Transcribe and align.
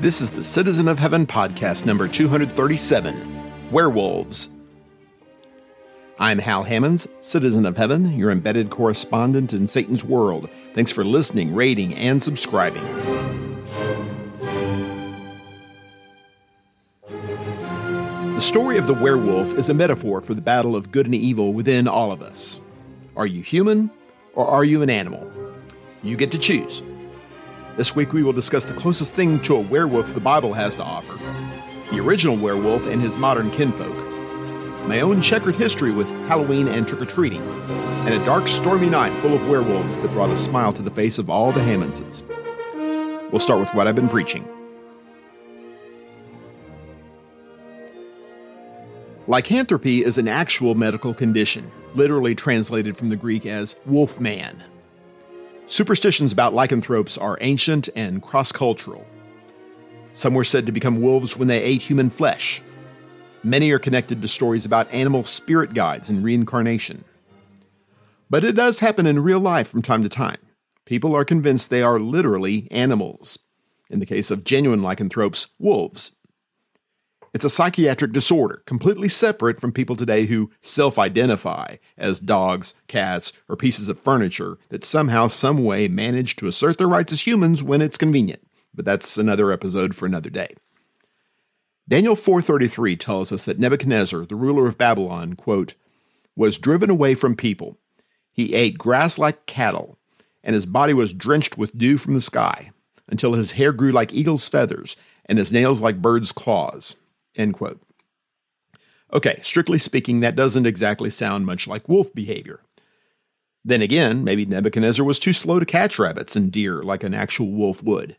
This 0.00 0.20
is 0.20 0.30
the 0.30 0.44
Citizen 0.44 0.86
of 0.86 1.00
Heaven 1.00 1.26
podcast 1.26 1.84
number 1.84 2.06
237 2.06 3.72
Werewolves. 3.72 4.48
I'm 6.20 6.38
Hal 6.38 6.62
Hammons, 6.62 7.08
Citizen 7.18 7.66
of 7.66 7.76
Heaven, 7.76 8.16
your 8.16 8.30
embedded 8.30 8.70
correspondent 8.70 9.52
in 9.52 9.66
Satan's 9.66 10.04
world. 10.04 10.48
Thanks 10.72 10.92
for 10.92 11.02
listening, 11.02 11.52
rating, 11.52 11.96
and 11.96 12.22
subscribing. 12.22 12.84
The 18.34 18.40
story 18.40 18.78
of 18.78 18.86
the 18.86 18.94
werewolf 18.94 19.54
is 19.54 19.68
a 19.68 19.74
metaphor 19.74 20.20
for 20.20 20.34
the 20.34 20.40
battle 20.40 20.76
of 20.76 20.92
good 20.92 21.06
and 21.06 21.14
evil 21.16 21.52
within 21.52 21.88
all 21.88 22.12
of 22.12 22.22
us. 22.22 22.60
Are 23.16 23.26
you 23.26 23.42
human 23.42 23.90
or 24.36 24.46
are 24.46 24.62
you 24.62 24.80
an 24.82 24.90
animal? 24.90 25.28
You 26.04 26.16
get 26.16 26.30
to 26.30 26.38
choose. 26.38 26.84
This 27.78 27.94
week 27.94 28.12
we 28.12 28.24
will 28.24 28.32
discuss 28.32 28.64
the 28.64 28.74
closest 28.74 29.14
thing 29.14 29.40
to 29.42 29.54
a 29.54 29.60
werewolf 29.60 30.12
the 30.12 30.18
Bible 30.18 30.52
has 30.52 30.74
to 30.74 30.82
offer 30.82 31.16
the 31.92 32.00
original 32.00 32.36
werewolf 32.36 32.84
and 32.88 33.00
his 33.00 33.16
modern 33.16 33.52
kinfolk, 33.52 33.94
my 34.88 35.00
own 35.00 35.22
checkered 35.22 35.54
history 35.54 35.92
with 35.92 36.08
Halloween 36.26 36.66
and 36.66 36.88
trick 36.88 37.02
or 37.02 37.06
treating, 37.06 37.40
and 38.04 38.14
a 38.14 38.24
dark, 38.24 38.48
stormy 38.48 38.90
night 38.90 39.16
full 39.20 39.32
of 39.32 39.48
werewolves 39.48 39.96
that 39.98 40.10
brought 40.10 40.30
a 40.30 40.36
smile 40.36 40.72
to 40.72 40.82
the 40.82 40.90
face 40.90 41.20
of 41.20 41.30
all 41.30 41.52
the 41.52 41.62
Hammonses. 41.62 42.24
We'll 43.30 43.38
start 43.38 43.60
with 43.60 43.72
what 43.74 43.86
I've 43.86 43.94
been 43.94 44.08
preaching. 44.08 44.46
Lycanthropy 49.28 50.04
is 50.04 50.18
an 50.18 50.26
actual 50.26 50.74
medical 50.74 51.14
condition, 51.14 51.70
literally 51.94 52.34
translated 52.34 52.96
from 52.96 53.08
the 53.08 53.16
Greek 53.16 53.46
as 53.46 53.76
wolf 53.86 54.18
man. 54.18 54.64
Superstitions 55.68 56.32
about 56.32 56.54
lycanthropes 56.54 57.18
are 57.18 57.36
ancient 57.42 57.90
and 57.94 58.22
cross 58.22 58.52
cultural. 58.52 59.06
Some 60.14 60.32
were 60.32 60.42
said 60.42 60.64
to 60.64 60.72
become 60.72 61.02
wolves 61.02 61.36
when 61.36 61.46
they 61.46 61.62
ate 61.62 61.82
human 61.82 62.08
flesh. 62.08 62.62
Many 63.44 63.70
are 63.72 63.78
connected 63.78 64.22
to 64.22 64.28
stories 64.28 64.64
about 64.64 64.90
animal 64.90 65.24
spirit 65.24 65.74
guides 65.74 66.08
and 66.08 66.24
reincarnation. 66.24 67.04
But 68.30 68.44
it 68.44 68.52
does 68.52 68.80
happen 68.80 69.06
in 69.06 69.22
real 69.22 69.40
life 69.40 69.68
from 69.68 69.82
time 69.82 70.02
to 70.02 70.08
time. 70.08 70.38
People 70.86 71.14
are 71.14 71.24
convinced 71.24 71.68
they 71.68 71.82
are 71.82 72.00
literally 72.00 72.66
animals. 72.70 73.38
In 73.90 74.00
the 74.00 74.06
case 74.06 74.30
of 74.30 74.44
genuine 74.44 74.82
lycanthropes, 74.82 75.48
wolves. 75.58 76.12
It's 77.34 77.44
a 77.44 77.50
psychiatric 77.50 78.12
disorder, 78.12 78.62
completely 78.64 79.08
separate 79.08 79.60
from 79.60 79.72
people 79.72 79.96
today 79.96 80.26
who 80.26 80.50
self 80.60 80.98
identify 80.98 81.76
as 81.96 82.20
dogs, 82.20 82.74
cats, 82.86 83.32
or 83.48 83.56
pieces 83.56 83.88
of 83.88 84.00
furniture 84.00 84.58
that 84.70 84.84
somehow, 84.84 85.26
some 85.26 85.64
way 85.64 85.88
manage 85.88 86.36
to 86.36 86.46
assert 86.46 86.78
their 86.78 86.88
rights 86.88 87.12
as 87.12 87.26
humans 87.26 87.62
when 87.62 87.82
it's 87.82 87.98
convenient. 87.98 88.46
But 88.74 88.84
that's 88.84 89.18
another 89.18 89.52
episode 89.52 89.94
for 89.94 90.06
another 90.06 90.30
day. 90.30 90.54
Daniel 91.88 92.16
4:33 92.16 92.96
tells 92.98 93.32
us 93.32 93.44
that 93.44 93.58
Nebuchadnezzar, 93.58 94.26
the 94.26 94.36
ruler 94.36 94.66
of 94.66 94.78
Babylon, 94.78 95.34
quote, 95.34 95.74
was 96.36 96.58
driven 96.58 96.90
away 96.90 97.14
from 97.14 97.34
people. 97.34 97.78
He 98.30 98.54
ate 98.54 98.78
grass 98.78 99.18
like 99.18 99.46
cattle, 99.46 99.98
and 100.44 100.54
his 100.54 100.66
body 100.66 100.94
was 100.94 101.12
drenched 101.12 101.58
with 101.58 101.76
dew 101.76 101.98
from 101.98 102.14
the 102.14 102.20
sky, 102.20 102.70
until 103.08 103.32
his 103.32 103.52
hair 103.52 103.72
grew 103.72 103.90
like 103.90 104.12
eagle's 104.12 104.48
feathers 104.48 104.96
and 105.26 105.38
his 105.38 105.52
nails 105.52 105.80
like 105.80 106.00
bird's 106.00 106.32
claws. 106.32 106.96
End 107.38 107.54
quote. 107.54 107.80
Okay, 109.12 109.38
strictly 109.42 109.78
speaking, 109.78 110.20
that 110.20 110.36
doesn't 110.36 110.66
exactly 110.66 111.08
sound 111.08 111.46
much 111.46 111.66
like 111.66 111.88
wolf 111.88 112.12
behavior. 112.14 112.60
Then 113.64 113.80
again, 113.80 114.24
maybe 114.24 114.44
Nebuchadnezzar 114.44 115.04
was 115.04 115.18
too 115.18 115.32
slow 115.32 115.58
to 115.58 115.66
catch 115.66 115.98
rabbits 115.98 116.36
and 116.36 116.52
deer 116.52 116.82
like 116.82 117.02
an 117.02 117.14
actual 117.14 117.50
wolf 117.50 117.82
would. 117.82 118.16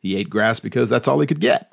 He 0.00 0.16
ate 0.16 0.30
grass 0.30 0.60
because 0.60 0.88
that's 0.88 1.08
all 1.08 1.20
he 1.20 1.26
could 1.26 1.40
get. 1.40 1.72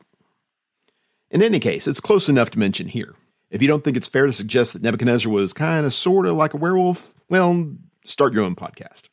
In 1.29 1.41
any 1.41 1.59
case, 1.59 1.87
it's 1.87 1.99
close 1.99 2.29
enough 2.29 2.49
to 2.51 2.59
mention 2.59 2.87
here. 2.87 3.15
If 3.49 3.61
you 3.61 3.67
don't 3.67 3.83
think 3.83 3.97
it's 3.97 4.07
fair 4.07 4.25
to 4.25 4.33
suggest 4.33 4.73
that 4.73 4.81
Nebuchadnezzar 4.81 5.31
was 5.31 5.53
kind 5.53 5.85
of 5.85 5.93
sort 5.93 6.25
of 6.25 6.35
like 6.35 6.53
a 6.53 6.57
werewolf, 6.57 7.13
well, 7.29 7.75
start 8.03 8.33
your 8.33 8.43
own 8.43 8.55
podcast. 8.55 9.09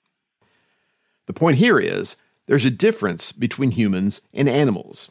The 1.27 1.33
point 1.33 1.59
here 1.59 1.79
is 1.79 2.17
there's 2.47 2.65
a 2.65 2.71
difference 2.71 3.33
between 3.33 3.73
humans 3.73 4.23
and 4.33 4.49
animals. 4.49 5.11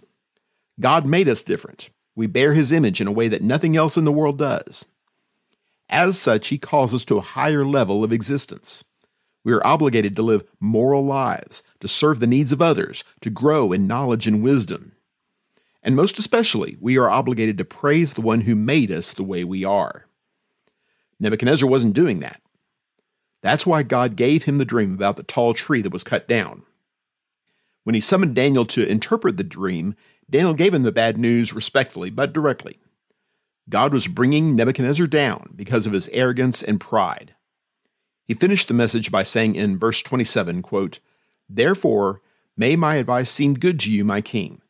God 0.80 1.06
made 1.06 1.30
us 1.30 1.44
different. 1.44 1.90
We 2.16 2.28
bear 2.28 2.54
his 2.54 2.72
image 2.72 3.00
in 3.02 3.08
a 3.08 3.12
way 3.12 3.28
that 3.28 3.42
nothing 3.42 3.76
else 3.78 3.98
in 3.98 4.06
the 4.06 4.12
world 4.12 4.38
does. 4.38 4.86
As 5.90 6.20
such, 6.20 6.48
he 6.48 6.58
calls 6.58 6.94
us 6.94 7.06
to 7.06 7.18
a 7.18 7.22
higher 7.22 7.66
level 7.66 8.04
of 8.04 8.14
existence. 8.14 8.86
We 9.44 9.54
are 9.54 9.66
obligated 9.66 10.16
to 10.16 10.22
live 10.22 10.44
moral 10.60 11.04
lives, 11.06 11.64
to 11.80 11.88
serve 11.88 12.20
the 12.20 12.28
needs 12.28 12.52
of 12.52 12.62
others, 12.62 13.04
to 13.22 13.30
grow 13.30 13.72
in 13.72 13.88
knowledge 13.88 14.28
and 14.28 14.44
wisdom. 14.44 14.94
And 15.84 15.96
most 15.96 16.20
especially, 16.20 16.78
we 16.80 16.98
are 16.98 17.10
obligated 17.10 17.58
to 17.58 17.66
praise 17.66 18.14
the 18.14 18.22
one 18.22 18.42
who 18.42 18.56
made 18.56 18.92
us 18.92 19.14
the 19.14 19.24
way 19.24 19.44
we 19.44 19.66
are. 19.66 20.06
Nebuchadnezzar 21.20 21.68
wasn't 21.68 21.94
doing 21.94 22.20
that. 22.20 22.42
That's 23.42 23.66
why 23.66 23.82
God 23.84 24.16
gave 24.16 24.44
him 24.44 24.60
the 24.60 24.66
dream 24.66 24.94
about 24.94 25.18
the 25.18 25.24
tall 25.24 25.54
tree 25.54 25.82
that 25.82 25.94
was 25.94 26.04
cut 26.04 26.28
down. 26.28 26.64
When 27.84 27.96
he 27.96 28.02
summoned 28.02 28.36
Daniel 28.36 28.66
to 28.68 28.88
interpret 28.88 29.38
the 29.38 29.44
dream, 29.44 29.96
Daniel 30.32 30.54
gave 30.54 30.74
him 30.74 30.84
the 30.84 30.92
bad 30.92 31.18
news 31.18 31.54
respectfully 31.54 32.10
but 32.10 32.34
directly. 32.34 32.78
God 33.70 33.94
was 33.94 34.08
bringing 34.08 34.56
Nebuchadnezzar 34.56 35.08
down 35.08 35.54
because 35.56 35.86
of 35.86 35.94
his 35.94 36.10
arrogance 36.10 36.64
and 36.64 36.80
pride. 36.80 37.36
He 38.26 38.34
finished 38.34 38.68
the 38.68 38.74
message 38.74 39.12
by 39.12 39.24
saying 39.24 39.56
in 39.56 39.78
verse 39.78 40.02
27, 40.02 40.62
quote, 40.62 41.00
Therefore, 41.50 42.22
may 42.56 42.76
my 42.76 42.96
advice 42.96 43.30
seem 43.30 43.56
good 43.56 43.80
to 43.82 43.92
you, 43.92 44.06
my 44.06 44.22
king. 44.22 44.62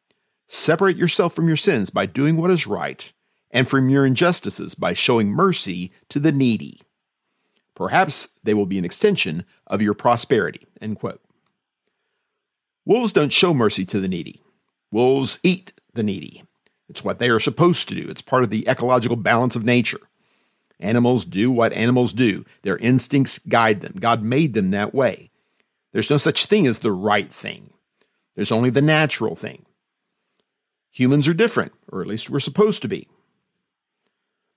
Separate 0.48 0.98
yourself 0.98 1.34
from 1.34 1.48
your 1.48 1.58
sins 1.58 1.90
by 1.90 2.06
doing 2.06 2.38
what 2.38 2.52
is 2.52 2.68
right, 2.68 3.14
and 3.52 3.70
from 3.70 3.90
your 3.90 4.06
injustices 4.06 4.76
by 4.76 4.94
showing 4.94 5.30
mercy 5.30 5.92
to 6.10 6.20
the 6.20 6.32
needy. 6.32 6.82
Perhaps 7.76 8.30
they 8.44 8.54
will 8.54 8.66
be 8.66 8.78
an 8.78 8.86
extension 8.86 9.46
of 9.68 9.82
your 9.82 9.94
prosperity. 9.94 10.68
End 10.82 10.98
quote. 11.00 11.22
Wolves 12.84 13.14
don't 13.14 13.32
show 13.32 13.54
mercy 13.54 13.86
to 13.86 14.00
the 14.00 14.10
needy. 14.10 14.42
Wolves 14.92 15.40
eat 15.44 15.74
the 15.94 16.04
needy. 16.04 16.44
It's 16.90 17.04
what 17.04 17.20
they 17.20 17.30
are 17.30 17.40
supposed 17.40 17.88
to 17.90 17.96
do. 17.96 18.10
It's 18.10 18.22
part 18.22 18.44
of 18.44 18.50
the 18.50 18.68
ecological 18.68 19.16
balance 19.16 19.56
of 19.56 19.64
nature. 19.64 20.02
Animals 20.80 21.26
do 21.26 21.50
what 21.50 21.74
animals 21.74 22.12
do. 22.12 22.44
Their 22.64 22.78
instincts 22.78 23.40
guide 23.40 23.82
them. 23.82 23.96
God 24.00 24.24
made 24.24 24.54
them 24.54 24.72
that 24.72 24.94
way. 24.94 25.32
There's 25.94 26.10
no 26.10 26.18
such 26.18 26.46
thing 26.46 26.68
as 26.68 26.80
the 26.80 26.92
right 26.92 27.32
thing. 27.32 27.72
There's 28.36 28.52
only 28.52 28.70
the 28.70 28.82
natural 28.82 29.36
thing. 29.36 29.66
Humans 30.92 31.28
are 31.28 31.34
different, 31.34 31.72
or 31.90 32.02
at 32.02 32.08
least 32.08 32.30
we're 32.30 32.40
supposed 32.40 32.82
to 32.82 32.88
be. 32.88 33.08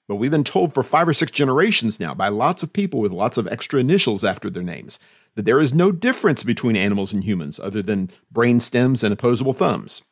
But 0.08 0.16
we've 0.16 0.30
been 0.30 0.44
told 0.44 0.74
for 0.74 0.82
five 0.82 1.08
or 1.08 1.14
six 1.14 1.30
generations 1.30 2.00
now 2.00 2.14
by 2.14 2.28
lots 2.28 2.62
of 2.62 2.72
people 2.72 3.00
with 3.00 3.12
lots 3.12 3.38
of 3.38 3.46
extra 3.48 3.80
initials 3.80 4.24
after 4.24 4.50
their 4.50 4.62
names 4.62 4.98
that 5.34 5.44
there 5.44 5.60
is 5.60 5.72
no 5.72 5.90
difference 5.92 6.42
between 6.42 6.76
animals 6.76 7.12
and 7.12 7.24
humans 7.24 7.58
other 7.58 7.82
than 7.82 8.10
brain 8.30 8.60
stems 8.60 9.02
and 9.02 9.12
opposable 9.12 9.54
thumbs. 9.54 10.02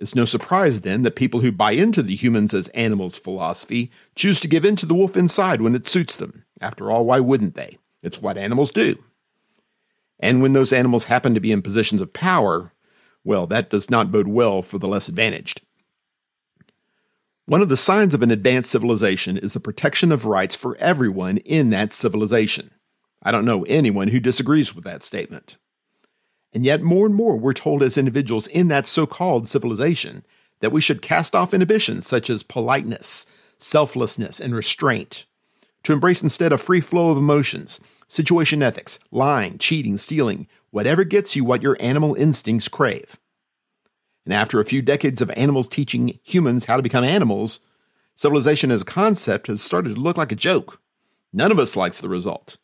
It's 0.00 0.14
no 0.14 0.24
surprise 0.24 0.80
then 0.80 1.02
that 1.02 1.14
people 1.14 1.40
who 1.40 1.52
buy 1.52 1.72
into 1.72 2.02
the 2.02 2.16
humans 2.16 2.54
as 2.54 2.68
animals 2.68 3.18
philosophy 3.18 3.90
choose 4.14 4.40
to 4.40 4.48
give 4.48 4.64
in 4.64 4.74
to 4.76 4.86
the 4.86 4.94
wolf 4.94 5.14
inside 5.14 5.60
when 5.60 5.74
it 5.74 5.86
suits 5.86 6.16
them. 6.16 6.44
After 6.58 6.90
all, 6.90 7.04
why 7.04 7.20
wouldn't 7.20 7.54
they? 7.54 7.78
It's 8.02 8.20
what 8.20 8.38
animals 8.38 8.70
do. 8.70 8.96
And 10.18 10.40
when 10.40 10.54
those 10.54 10.72
animals 10.72 11.04
happen 11.04 11.34
to 11.34 11.40
be 11.40 11.52
in 11.52 11.60
positions 11.60 12.00
of 12.00 12.14
power, 12.14 12.72
well, 13.24 13.46
that 13.48 13.68
does 13.68 13.90
not 13.90 14.10
bode 14.10 14.28
well 14.28 14.62
for 14.62 14.78
the 14.78 14.88
less 14.88 15.08
advantaged. 15.08 15.60
One 17.44 17.60
of 17.60 17.68
the 17.68 17.76
signs 17.76 18.14
of 18.14 18.22
an 18.22 18.30
advanced 18.30 18.70
civilization 18.70 19.36
is 19.36 19.52
the 19.52 19.60
protection 19.60 20.12
of 20.12 20.24
rights 20.24 20.56
for 20.56 20.76
everyone 20.78 21.36
in 21.38 21.68
that 21.70 21.92
civilization. 21.92 22.70
I 23.22 23.32
don't 23.32 23.44
know 23.44 23.64
anyone 23.64 24.08
who 24.08 24.20
disagrees 24.20 24.74
with 24.74 24.84
that 24.84 25.02
statement. 25.02 25.58
And 26.52 26.64
yet, 26.64 26.82
more 26.82 27.06
and 27.06 27.14
more, 27.14 27.36
we're 27.36 27.52
told 27.52 27.82
as 27.82 27.96
individuals 27.96 28.46
in 28.48 28.68
that 28.68 28.86
so 28.86 29.06
called 29.06 29.46
civilization 29.46 30.24
that 30.60 30.72
we 30.72 30.80
should 30.80 31.02
cast 31.02 31.34
off 31.34 31.54
inhibitions 31.54 32.06
such 32.06 32.28
as 32.28 32.42
politeness, 32.42 33.26
selflessness, 33.58 34.40
and 34.40 34.54
restraint, 34.54 35.26
to 35.84 35.92
embrace 35.92 36.22
instead 36.22 36.52
a 36.52 36.58
free 36.58 36.80
flow 36.80 37.10
of 37.10 37.18
emotions, 37.18 37.80
situation 38.08 38.62
ethics, 38.62 38.98
lying, 39.10 39.58
cheating, 39.58 39.96
stealing, 39.96 40.46
whatever 40.70 41.04
gets 41.04 41.36
you 41.36 41.44
what 41.44 41.62
your 41.62 41.76
animal 41.80 42.14
instincts 42.14 42.68
crave. 42.68 43.16
And 44.24 44.34
after 44.34 44.60
a 44.60 44.64
few 44.64 44.82
decades 44.82 45.22
of 45.22 45.30
animals 45.36 45.68
teaching 45.68 46.18
humans 46.22 46.66
how 46.66 46.76
to 46.76 46.82
become 46.82 47.04
animals, 47.04 47.60
civilization 48.14 48.70
as 48.70 48.82
a 48.82 48.86
concept 48.86 49.46
has 49.46 49.62
started 49.62 49.94
to 49.94 50.00
look 50.00 50.16
like 50.16 50.32
a 50.32 50.36
joke. 50.36 50.80
None 51.32 51.52
of 51.52 51.58
us 51.58 51.76
likes 51.76 52.00
the 52.00 52.08
result 52.08 52.58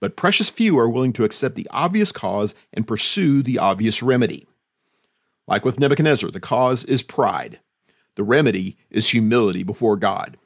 but 0.00 0.16
precious 0.16 0.50
few 0.50 0.78
are 0.78 0.88
willing 0.88 1.12
to 1.14 1.24
accept 1.24 1.54
the 1.54 1.68
obvious 1.70 2.12
cause 2.12 2.54
and 2.72 2.86
pursue 2.86 3.42
the 3.42 3.58
obvious 3.58 4.02
remedy. 4.02 4.46
Like 5.46 5.64
with 5.64 5.78
Nebuchadnezzar, 5.78 6.30
the 6.30 6.40
cause 6.40 6.84
is 6.84 7.02
pride. 7.02 7.60
The 8.16 8.24
remedy 8.24 8.76
is 8.90 9.10
humility 9.10 9.62
before 9.62 9.96
God. 9.96 10.36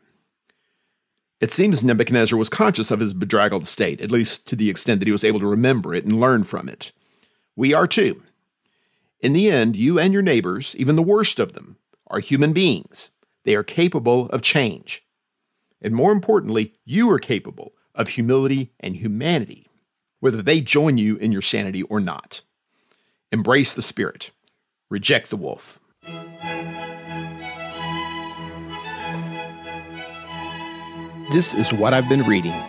It 1.40 1.50
seems 1.50 1.82
Nebuchadnezzar 1.82 2.38
was 2.38 2.50
conscious 2.50 2.90
of 2.90 3.00
his 3.00 3.14
bedraggled 3.14 3.66
state, 3.66 4.00
at 4.02 4.10
least 4.10 4.46
to 4.48 4.56
the 4.56 4.68
extent 4.68 5.00
that 5.00 5.06
he 5.06 5.12
was 5.12 5.24
able 5.24 5.40
to 5.40 5.46
remember 5.46 5.94
it 5.94 6.04
and 6.04 6.20
learn 6.20 6.42
from 6.42 6.68
it. 6.68 6.92
We 7.56 7.72
are 7.72 7.86
too. 7.86 8.22
In 9.20 9.32
the 9.32 9.50
end, 9.50 9.74
you 9.74 9.98
and 9.98 10.12
your 10.12 10.22
neighbors, 10.22 10.76
even 10.76 10.96
the 10.96 11.02
worst 11.02 11.38
of 11.38 11.54
them, 11.54 11.76
are 12.08 12.20
human 12.20 12.52
beings. 12.52 13.10
They 13.44 13.54
are 13.54 13.62
capable 13.62 14.28
of 14.28 14.42
change. 14.42 15.02
And 15.80 15.94
more 15.94 16.12
importantly, 16.12 16.74
you 16.84 17.10
are 17.10 17.18
capable 17.18 17.72
of 17.94 18.08
humility 18.08 18.72
and 18.80 18.96
humanity, 18.96 19.68
whether 20.20 20.42
they 20.42 20.60
join 20.60 20.98
you 20.98 21.16
in 21.16 21.32
your 21.32 21.42
sanity 21.42 21.82
or 21.84 22.00
not. 22.00 22.42
Embrace 23.32 23.74
the 23.74 23.82
spirit, 23.82 24.30
reject 24.88 25.30
the 25.30 25.36
wolf. 25.36 25.78
This 31.32 31.54
is 31.54 31.72
what 31.72 31.94
I've 31.94 32.08
been 32.08 32.24
reading. 32.24 32.60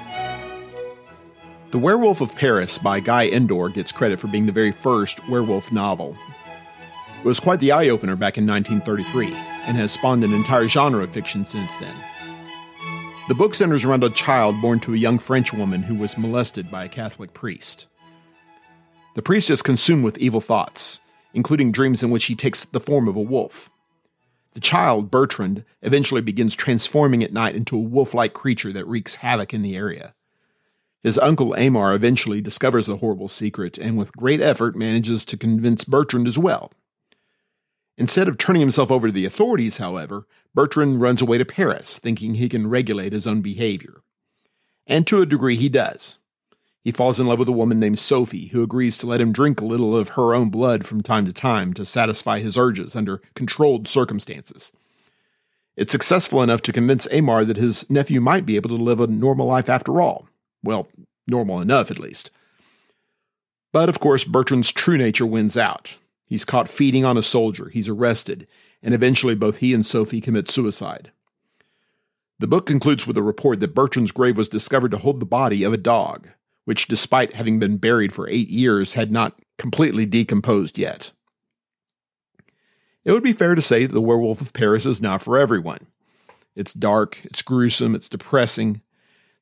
The 1.71 1.79
Werewolf 1.79 2.21
of 2.21 2.35
Paris 2.35 2.77
by 2.77 3.00
Guy 3.00 3.27
Endore 3.29 3.69
gets 3.69 3.91
credit 3.91 4.19
for 4.19 4.27
being 4.27 4.45
the 4.45 4.51
very 4.51 4.71
first 4.71 5.27
werewolf 5.29 5.71
novel. 5.71 6.15
It 7.17 7.25
was 7.25 7.39
quite 7.39 7.59
the 7.59 7.71
eye 7.71 7.89
opener 7.89 8.15
back 8.15 8.38
in 8.38 8.45
1933 8.45 9.33
and 9.65 9.77
has 9.77 9.91
spawned 9.91 10.24
an 10.24 10.33
entire 10.33 10.67
genre 10.67 11.03
of 11.03 11.12
fiction 11.12 11.45
since 11.45 11.75
then. 11.77 11.95
The 13.31 13.36
book 13.36 13.56
centers 13.56 13.86
around 13.86 14.04
a 14.04 14.10
child 14.10 14.62
born 14.62 14.81
to 14.81 14.94
a 14.94 14.98
young 14.98 15.18
French 15.18 15.54
woman 15.54 15.83
who 15.83 15.95
was 15.95 16.18
molested 16.18 16.69
by 16.69 16.83
a 16.83 16.89
Catholic 16.89 17.33
priest. 17.33 17.88
The 19.16 19.22
priest 19.22 19.50
is 19.50 19.62
consumed 19.62 20.04
with 20.04 20.18
evil 20.18 20.42
thoughts, 20.42 21.00
including 21.33 21.72
dreams 21.72 22.04
in 22.04 22.12
which 22.12 22.25
he 22.25 22.36
takes 22.36 22.66
the 22.66 22.81
form 22.81 23.07
of 23.07 23.16
a 23.16 23.22
wolf. 23.22 23.69
The 24.54 24.60
child, 24.60 25.10
Bertrand, 25.10 25.63
eventually 25.81 26.19
begins 26.19 26.57
transforming 26.57 27.24
at 27.24 27.31
night 27.31 27.56
into 27.56 27.78
a 27.78 27.80
wolf 27.80 28.13
like 28.13 28.33
creature 28.33 28.74
that 28.74 28.86
wreaks 28.86 29.16
havoc 29.16 29.54
in 29.54 29.62
the 29.62 29.77
area. 29.77 30.13
His 31.01 31.18
uncle 31.18 31.56
Aymar 31.57 31.95
eventually 31.95 32.42
discovers 32.42 32.88
the 32.88 32.98
horrible 32.98 33.30
secret 33.30 33.77
and, 33.77 33.98
with 33.98 34.12
great 34.12 34.42
effort, 34.42 34.75
manages 34.75 35.24
to 35.24 35.38
convince 35.38 35.86
Bertrand 35.86 36.27
as 36.27 36.38
well. 36.38 36.74
Instead 37.97 38.27
of 38.27 38.38
turning 38.38 38.61
himself 38.61 38.89
over 38.91 39.07
to 39.07 39.13
the 39.13 39.25
authorities, 39.25 39.77
however, 39.77 40.25
Bertrand 40.55 41.01
runs 41.01 41.21
away 41.21 41.38
to 41.38 41.45
Paris, 41.45 41.99
thinking 41.99 42.35
he 42.35 42.49
can 42.49 42.67
regulate 42.67 43.13
his 43.13 43.27
own 43.27 43.41
behavior. 43.41 44.01
And 44.88 45.05
to 45.07 45.21
a 45.21 45.25
degree, 45.25 45.55
he 45.55 45.69
does. 45.69 46.19
He 46.83 46.91
falls 46.91 47.19
in 47.19 47.27
love 47.27 47.38
with 47.38 47.47
a 47.47 47.53
woman 47.53 47.79
named 47.79 47.99
Sophie, 47.99 48.47
who 48.47 48.63
agrees 48.63 48.97
to 48.97 49.07
let 49.07 49.21
him 49.21 49.31
drink 49.31 49.61
a 49.61 49.65
little 49.65 49.95
of 49.95 50.09
her 50.09 50.33
own 50.33 50.49
blood 50.49 50.85
from 50.85 51.01
time 51.01 51.25
to 51.25 51.33
time 51.33 51.73
to 51.73 51.85
satisfy 51.85 52.39
his 52.39 52.57
urges 52.57 52.95
under 52.95 53.21
controlled 53.35 53.88
circumstances. 53.88 54.73
It's 55.77 55.91
successful 55.91 56.41
enough 56.41 56.61
to 56.63 56.73
convince 56.73 57.07
Aymar 57.07 57.45
that 57.45 57.57
his 57.57 57.89
nephew 57.89 58.19
might 58.19 58.45
be 58.45 58.55
able 58.55 58.69
to 58.69 58.75
live 58.75 58.99
a 58.99 59.07
normal 59.07 59.47
life 59.47 59.69
after 59.69 60.01
all. 60.01 60.27
Well, 60.63 60.88
normal 61.27 61.61
enough, 61.61 61.91
at 61.91 61.99
least. 61.99 62.31
But 63.71 63.88
of 63.88 63.99
course, 63.99 64.23
Bertrand's 64.23 64.71
true 64.71 64.97
nature 64.97 65.25
wins 65.25 65.55
out. 65.55 65.97
He's 66.31 66.45
caught 66.45 66.69
feeding 66.69 67.04
on 67.04 67.18
a 67.18 67.22
soldier, 67.22 67.68
he's 67.68 67.89
arrested, 67.89 68.48
and 68.81 68.94
eventually 68.94 69.36
both 69.36 69.57
he 69.57 69.74
and 69.74 69.86
Sophie 69.86 70.22
commit 70.22 70.50
suicide. 70.50 71.12
The 72.39 72.48
book 72.48 72.66
concludes 72.66 73.06
with 73.06 73.18
a 73.18 73.22
report 73.22 73.60
that 73.60 73.75
Bertrand's 73.75 74.13
grave 74.13 74.38
was 74.38 74.48
discovered 74.48 74.92
to 74.92 74.98
hold 74.98 75.19
the 75.19 75.25
body 75.25 75.66
of 75.66 75.74
a 75.74 75.78
dog, 75.78 76.30
which, 76.63 76.88
despite 76.88 77.36
having 77.36 77.60
been 77.60 77.75
buried 77.75 78.13
for 78.13 78.30
eight 78.30 78.48
years, 78.48 78.94
had 78.94 79.12
not 79.12 79.42
completely 79.57 80.06
decomposed 80.06 80.78
yet. 80.78 81.12
It 83.04 83.12
would 83.12 83.24
be 83.24 83.34
fair 83.34 83.54
to 83.54 83.62
say 83.62 83.86
that 83.86 83.92
The 83.92 84.00
Werewolf 84.00 84.39
of 84.39 84.54
Paris 84.54 84.86
is 84.86 85.01
not 85.01 85.22
for 85.22 85.38
everyone. 85.38 85.86
It's 86.56 86.74
dark, 86.74 87.19
it's 87.25 87.42
gruesome, 87.42 87.94
it's 87.94 88.07
depressing. 88.07 88.81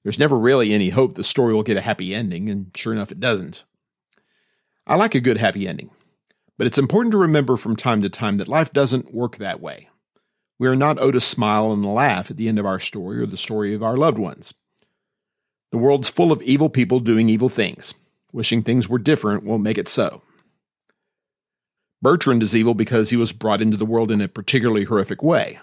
There's 0.02 0.18
never 0.18 0.40
really 0.40 0.74
any 0.74 0.90
hope 0.90 1.14
the 1.14 1.24
story 1.24 1.54
will 1.54 1.62
get 1.62 1.78
a 1.78 1.82
happy 1.82 2.16
ending, 2.16 2.50
and 2.50 2.72
sure 2.76 2.94
enough, 2.94 3.12
it 3.12 3.20
doesn't. 3.20 3.64
I 4.88 4.96
like 4.96 5.14
a 5.14 5.20
good 5.20 5.38
happy 5.38 5.68
ending. 5.68 5.92
But 6.60 6.68
it's 6.68 6.78
important 6.78 7.14
to 7.14 7.18
remember 7.18 7.56
from 7.56 7.78
time 7.78 8.02
to 8.02 8.10
time 8.10 8.38
that 8.38 8.50
life 8.50 8.74
doesn't 8.74 9.14
work 9.14 9.38
that 9.38 9.62
way. 9.62 9.88
We 10.60 10.68
are 10.68 10.76
not 10.76 11.00
owed 11.00 11.16
a 11.16 11.22
smile 11.22 11.72
and 11.72 11.86
a 11.86 11.88
laugh 11.88 12.30
at 12.30 12.36
the 12.36 12.50
end 12.50 12.60
of 12.60 12.66
our 12.66 12.82
story 12.82 13.18
or 13.22 13.26
the 13.26 13.38
story 13.38 13.74
of 13.74 13.82
our 13.82 13.96
loved 13.96 14.18
ones. 14.18 14.54
The 15.72 15.78
world's 15.78 16.10
full 16.10 16.34
of 16.34 16.42
evil 16.42 16.70
people 16.70 17.00
doing 17.00 17.30
evil 17.30 17.48
things. 17.48 17.94
Wishing 18.34 18.62
things 18.62 18.90
were 18.90 19.00
different 19.00 19.46
won't 19.46 19.64
make 19.64 19.78
it 19.78 19.88
so. 19.88 20.22
Bertrand 22.02 22.44
is 22.44 22.54
evil 22.54 22.74
because 22.74 23.10
he 23.10 23.16
was 23.16 23.32
brought 23.32 23.62
into 23.62 23.78
the 23.78 23.86
world 23.86 24.12
in 24.12 24.20
a 24.20 24.28
particularly 24.28 24.84
horrific 24.84 25.24
way. 25.24 25.60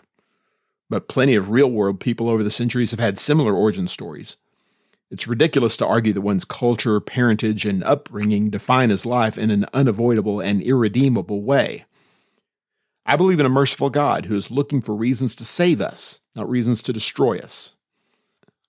But 0.88 1.08
plenty 1.08 1.34
of 1.34 1.50
real 1.50 1.70
world 1.70 2.00
people 2.00 2.31
over 2.31 2.43
the 2.43 2.50
centuries 2.50 2.93
have 2.93 3.00
had 3.00 3.19
similar 3.19 3.54
origin 3.54 3.87
stories. 3.87 4.38
It's 5.11 5.29
ridiculous 5.29 5.76
to 5.76 5.87
argue 5.87 6.12
that 6.12 6.20
one's 6.20 6.44
culture, 6.44 6.99
parentage, 7.00 7.64
and 7.64 7.85
upbringing 7.85 8.50
define 8.50 8.91
his 8.91 9.06
life 9.06 9.38
in 9.38 9.50
an 9.50 9.67
unavoidable 9.73 10.41
and 10.41 10.61
irredeemable 10.61 11.43
way. 11.43 11.85
I 13.05 13.17
believe 13.17 13.38
in 13.38 13.47
a 13.47 13.50
merciful 13.50 13.88
God 13.88 14.26
who 14.26 14.35
is 14.35 14.50
looking 14.50 14.82
for 14.82 14.97
reasons 14.97 15.37
to 15.37 15.44
save 15.44 15.81
us, 15.81 16.20
not 16.35 16.50
reasons 16.50 16.82
to 16.82 16.93
destroy 16.93 17.38
us. 17.38 17.76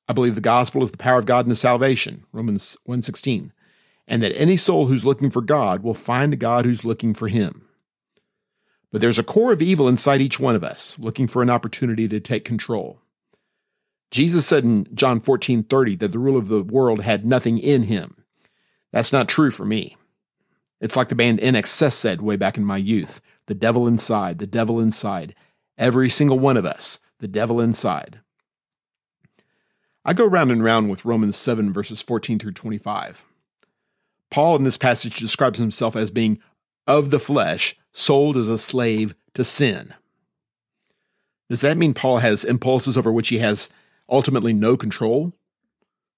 I 0.07 0.13
believe 0.13 0.35
the 0.35 0.41
gospel 0.41 0.83
is 0.83 0.91
the 0.91 0.97
power 0.97 1.17
of 1.17 1.25
God 1.25 1.45
into 1.45 1.55
salvation, 1.55 2.23
Romans 2.31 2.77
1:16, 2.85 3.51
and 4.07 4.21
that 4.21 4.39
any 4.39 4.55
soul 4.55 4.87
who's 4.87 5.03
looking 5.03 5.31
for 5.31 5.41
God 5.41 5.81
will 5.81 5.95
find 5.95 6.33
a 6.33 6.37
God 6.37 6.65
who's 6.65 6.85
looking 6.85 7.15
for 7.15 7.29
him. 7.29 7.63
But 8.91 9.01
there's 9.01 9.19
a 9.19 9.23
core 9.23 9.51
of 9.51 9.61
evil 9.61 9.87
inside 9.87 10.21
each 10.21 10.39
one 10.39 10.55
of 10.55 10.63
us, 10.63 10.99
looking 10.99 11.27
for 11.27 11.41
an 11.41 11.49
opportunity 11.49 12.07
to 12.07 12.19
take 12.19 12.45
control. 12.45 13.01
Jesus 14.11 14.45
said 14.45 14.63
in 14.63 14.87
John 14.93 15.19
14 15.19 15.63
30 15.63 15.95
that 15.97 16.11
the 16.11 16.19
rule 16.19 16.37
of 16.37 16.47
the 16.47 16.63
world 16.63 17.01
had 17.01 17.25
nothing 17.25 17.57
in 17.59 17.83
him. 17.83 18.23
That's 18.91 19.11
not 19.11 19.27
true 19.27 19.51
for 19.51 19.65
me. 19.65 19.97
It's 20.79 20.95
like 20.95 21.09
the 21.09 21.15
band 21.15 21.39
INXS 21.39 21.93
said 21.93 22.21
way 22.21 22.35
back 22.35 22.57
in 22.57 22.65
my 22.65 22.77
youth 22.77 23.21
the 23.47 23.55
devil 23.55 23.87
inside, 23.87 24.39
the 24.39 24.47
devil 24.47 24.79
inside. 24.79 25.33
Every 25.77 26.09
single 26.09 26.37
one 26.37 26.57
of 26.57 26.65
us, 26.65 26.99
the 27.19 27.27
devil 27.27 27.61
inside. 27.61 28.19
I 30.03 30.13
go 30.13 30.25
round 30.25 30.51
and 30.51 30.63
round 30.63 30.89
with 30.89 31.05
Romans 31.05 31.35
7, 31.37 31.71
verses 31.71 32.01
14 32.01 32.39
through 32.39 32.53
25. 32.53 33.25
Paul 34.29 34.55
in 34.57 34.63
this 34.63 34.77
passage 34.77 35.17
describes 35.17 35.59
himself 35.59 35.95
as 35.95 36.11
being 36.11 36.39
of 36.85 37.09
the 37.09 37.19
flesh, 37.19 37.75
sold 37.91 38.37
as 38.37 38.49
a 38.49 38.57
slave 38.57 39.15
to 39.33 39.43
sin. 39.43 39.93
Does 41.49 41.61
that 41.61 41.77
mean 41.77 41.93
Paul 41.93 42.17
has 42.17 42.43
impulses 42.43 42.97
over 42.97 43.11
which 43.11 43.29
he 43.29 43.37
has 43.37 43.69
ultimately 44.09 44.53
no 44.53 44.77
control? 44.77 45.33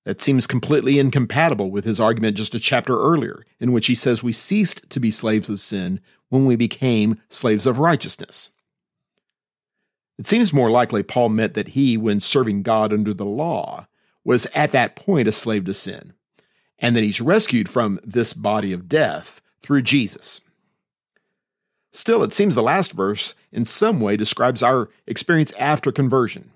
That 0.06 0.22
seems 0.22 0.48
completely 0.48 0.98
incompatible 0.98 1.70
with 1.70 1.86
his 1.86 2.00
argument 2.00 2.38
just 2.38 2.56
a 2.56 2.60
chapter 2.60 3.00
earlier, 3.00 3.46
in 3.60 3.72
which 3.72 3.88
he 3.88 3.96
says 3.96 4.24
we 4.24 4.32
ceased 4.32 4.90
to 4.90 5.00
be 5.00 5.12
slaves 5.12 5.50
of 5.50 5.62
sin 5.62 6.00
when 6.30 6.46
we 6.46 6.56
became 6.56 7.22
slaves 7.28 7.66
of 7.66 7.80
righteousness. 7.80 8.52
It 10.18 10.28
seems 10.28 10.52
more 10.52 10.70
likely 10.70 11.04
Paul 11.04 11.30
meant 11.30 11.54
that 11.54 11.70
he, 11.70 11.98
when 11.98 12.20
serving 12.20 12.64
God 12.64 12.92
under 12.92 13.14
the 13.14 13.26
law, 13.26 13.88
was 14.24 14.48
at 14.54 14.72
that 14.72 14.96
point 14.96 15.28
a 15.28 15.32
slave 15.32 15.66
to 15.66 15.74
sin, 15.74 16.14
and 16.78 16.96
that 16.96 17.04
he's 17.04 17.22
rescued 17.22 17.70
from 17.70 18.00
this 18.04 18.34
body 18.34 18.74
of 18.74 18.90
death 18.90 19.42
through 19.62 19.82
Jesus. 19.84 20.42
Still, 21.92 22.22
it 22.24 22.34
seems 22.34 22.54
the 22.54 22.62
last 22.62 22.92
verse 22.92 23.34
in 23.52 23.66
some 23.66 24.00
way 24.00 24.18
describes 24.18 24.62
our 24.62 24.90
experience 25.08 25.54
after 25.58 25.92
conversion. 25.92 26.52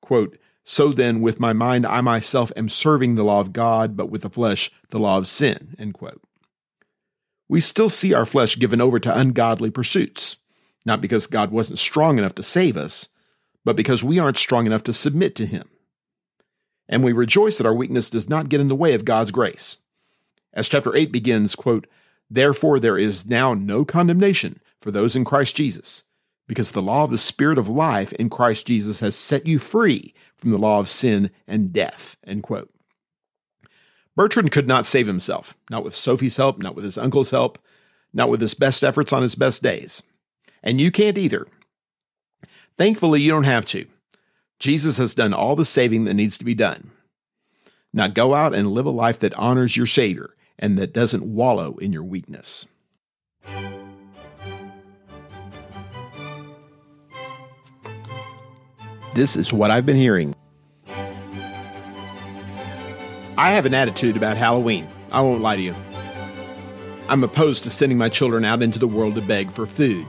Quote, 0.00 0.38
so 0.64 0.90
then, 0.90 1.20
with 1.20 1.40
my 1.40 1.52
mind, 1.52 1.86
I 1.86 2.00
myself 2.00 2.52
am 2.56 2.68
serving 2.68 3.14
the 3.14 3.24
law 3.24 3.40
of 3.40 3.52
God, 3.52 3.96
but 3.96 4.10
with 4.10 4.22
the 4.22 4.30
flesh, 4.30 4.70
the 4.90 4.98
law 4.98 5.18
of 5.18 5.26
sin. 5.26 5.74
End 5.78 5.94
quote. 5.94 6.20
We 7.48 7.60
still 7.60 7.88
see 7.88 8.14
our 8.14 8.26
flesh 8.26 8.58
given 8.58 8.80
over 8.80 9.00
to 9.00 9.18
ungodly 9.18 9.70
pursuits, 9.70 10.36
not 10.86 11.00
because 11.00 11.26
God 11.26 11.50
wasn't 11.50 11.78
strong 11.78 12.18
enough 12.18 12.34
to 12.36 12.42
save 12.42 12.76
us, 12.76 13.08
but 13.64 13.76
because 13.76 14.04
we 14.04 14.18
aren't 14.18 14.38
strong 14.38 14.66
enough 14.66 14.84
to 14.84 14.92
submit 14.92 15.34
to 15.36 15.46
Him. 15.46 15.68
And 16.88 17.02
we 17.02 17.12
rejoice 17.12 17.58
that 17.58 17.66
our 17.66 17.74
weakness 17.74 18.10
does 18.10 18.28
not 18.28 18.48
get 18.48 18.60
in 18.60 18.68
the 18.68 18.76
way 18.76 18.94
of 18.94 19.04
God's 19.04 19.30
grace. 19.30 19.78
As 20.52 20.68
chapter 20.68 20.94
8 20.94 21.10
begins, 21.10 21.54
quote, 21.54 21.86
Therefore 22.28 22.78
there 22.78 22.98
is 22.98 23.26
now 23.26 23.54
no 23.54 23.84
condemnation 23.84 24.60
for 24.80 24.90
those 24.90 25.16
in 25.16 25.24
Christ 25.24 25.56
Jesus 25.56 26.04
because 26.50 26.72
the 26.72 26.82
law 26.82 27.04
of 27.04 27.12
the 27.12 27.16
Spirit 27.16 27.58
of 27.58 27.68
life 27.68 28.12
in 28.14 28.28
Christ 28.28 28.66
Jesus 28.66 28.98
has 28.98 29.14
set 29.14 29.46
you 29.46 29.60
free 29.60 30.12
from 30.36 30.50
the 30.50 30.58
law 30.58 30.80
of 30.80 30.88
sin 30.88 31.30
and 31.46 31.72
death. 31.72 32.16
End 32.26 32.42
quote. 32.42 32.74
Bertrand 34.16 34.50
could 34.50 34.66
not 34.66 34.84
save 34.84 35.06
himself, 35.06 35.56
not 35.70 35.84
with 35.84 35.94
Sophie's 35.94 36.38
help, 36.38 36.58
not 36.58 36.74
with 36.74 36.82
his 36.84 36.98
uncle's 36.98 37.30
help, 37.30 37.60
not 38.12 38.28
with 38.28 38.40
his 38.40 38.54
best 38.54 38.82
efforts 38.82 39.12
on 39.12 39.22
his 39.22 39.36
best 39.36 39.62
days. 39.62 40.02
And 40.60 40.80
you 40.80 40.90
can't 40.90 41.16
either. 41.16 41.46
Thankfully, 42.76 43.20
you 43.20 43.30
don't 43.30 43.44
have 43.44 43.66
to. 43.66 43.86
Jesus 44.58 44.96
has 44.96 45.14
done 45.14 45.32
all 45.32 45.54
the 45.54 45.64
saving 45.64 46.04
that 46.06 46.14
needs 46.14 46.36
to 46.36 46.44
be 46.44 46.56
done. 46.56 46.90
Now 47.92 48.08
go 48.08 48.34
out 48.34 48.56
and 48.56 48.72
live 48.72 48.86
a 48.86 48.90
life 48.90 49.20
that 49.20 49.34
honors 49.34 49.76
your 49.76 49.86
Savior 49.86 50.34
and 50.58 50.76
that 50.78 50.92
doesn't 50.92 51.32
wallow 51.32 51.76
in 51.76 51.92
your 51.92 52.02
weakness. 52.02 52.66
This 59.12 59.34
is 59.34 59.52
what 59.52 59.72
I've 59.72 59.86
been 59.86 59.96
hearing. 59.96 60.34
I 63.36 63.50
have 63.50 63.66
an 63.66 63.74
attitude 63.74 64.16
about 64.16 64.36
Halloween. 64.36 64.88
I 65.10 65.20
won't 65.20 65.42
lie 65.42 65.56
to 65.56 65.62
you. 65.62 65.74
I'm 67.08 67.24
opposed 67.24 67.64
to 67.64 67.70
sending 67.70 67.98
my 67.98 68.08
children 68.08 68.44
out 68.44 68.62
into 68.62 68.78
the 68.78 68.86
world 68.86 69.16
to 69.16 69.20
beg 69.20 69.50
for 69.50 69.66
food. 69.66 70.06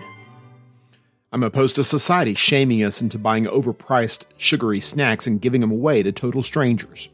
I'm 1.31 1.41
opposed 1.41 1.75
to 1.77 1.83
society 1.83 2.35
shaming 2.35 2.83
us 2.83 3.01
into 3.01 3.17
buying 3.17 3.45
overpriced, 3.45 4.25
sugary 4.37 4.79
snacks 4.79 5.25
and 5.25 5.41
giving 5.41 5.61
them 5.61 5.71
away 5.71 6.03
to 6.03 6.11
total 6.11 6.43
strangers. 6.43 7.09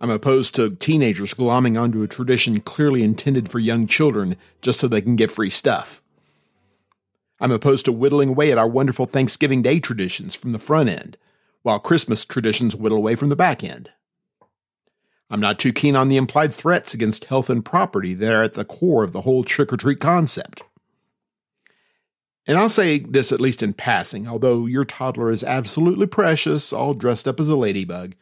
I'm 0.00 0.10
opposed 0.10 0.54
to 0.54 0.74
teenagers 0.74 1.34
glomming 1.34 1.78
onto 1.78 2.02
a 2.02 2.08
tradition 2.08 2.60
clearly 2.60 3.02
intended 3.02 3.50
for 3.50 3.58
young 3.58 3.86
children 3.86 4.36
just 4.62 4.80
so 4.80 4.88
they 4.88 5.02
can 5.02 5.16
get 5.16 5.32
free 5.32 5.50
stuff. 5.50 6.00
I'm 7.38 7.52
opposed 7.52 7.84
to 7.84 7.92
whittling 7.92 8.30
away 8.30 8.50
at 8.50 8.58
our 8.58 8.68
wonderful 8.68 9.06
Thanksgiving 9.06 9.62
Day 9.62 9.80
traditions 9.80 10.34
from 10.34 10.52
the 10.52 10.58
front 10.58 10.88
end, 10.88 11.16
while 11.62 11.78
Christmas 11.78 12.24
traditions 12.24 12.74
whittle 12.74 12.98
away 12.98 13.14
from 13.14 13.28
the 13.28 13.36
back 13.36 13.62
end. 13.62 13.90
I'm 15.28 15.40
not 15.40 15.58
too 15.58 15.72
keen 15.72 15.96
on 15.96 16.08
the 16.08 16.16
implied 16.16 16.54
threats 16.54 16.94
against 16.94 17.26
health 17.26 17.50
and 17.50 17.64
property 17.64 18.14
that 18.14 18.32
are 18.32 18.44
at 18.44 18.54
the 18.54 18.64
core 18.64 19.02
of 19.02 19.12
the 19.12 19.22
whole 19.22 19.42
trick 19.42 19.72
or 19.72 19.76
treat 19.76 20.00
concept. 20.00 20.62
And 22.46 22.56
I'll 22.56 22.68
say 22.68 23.00
this 23.00 23.32
at 23.32 23.40
least 23.40 23.62
in 23.62 23.74
passing 23.74 24.28
although 24.28 24.66
your 24.66 24.84
toddler 24.84 25.30
is 25.30 25.42
absolutely 25.42 26.06
precious, 26.06 26.72
all 26.72 26.94
dressed 26.94 27.26
up 27.26 27.40
as 27.40 27.48
a 27.48 27.56
ladybug, 27.56 28.14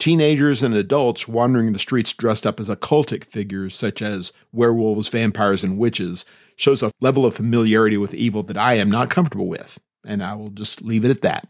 teenagers 0.00 0.62
and 0.62 0.74
adults 0.74 1.28
wandering 1.28 1.72
the 1.72 1.78
streets 1.78 2.12
dressed 2.12 2.46
up 2.46 2.58
as 2.58 2.68
occultic 2.68 3.24
figures 3.24 3.76
such 3.76 4.02
as 4.02 4.32
werewolves, 4.52 5.08
vampires, 5.08 5.62
and 5.62 5.78
witches 5.78 6.24
shows 6.56 6.82
a 6.82 6.90
level 7.00 7.24
of 7.24 7.34
familiarity 7.34 7.96
with 7.96 8.14
evil 8.14 8.42
that 8.44 8.56
I 8.56 8.74
am 8.74 8.90
not 8.90 9.10
comfortable 9.10 9.46
with, 9.46 9.78
and 10.04 10.22
I 10.22 10.34
will 10.34 10.50
just 10.50 10.82
leave 10.82 11.04
it 11.04 11.10
at 11.10 11.22
that. 11.22 11.48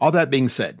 All 0.00 0.12
that 0.12 0.30
being 0.30 0.48
said, 0.48 0.80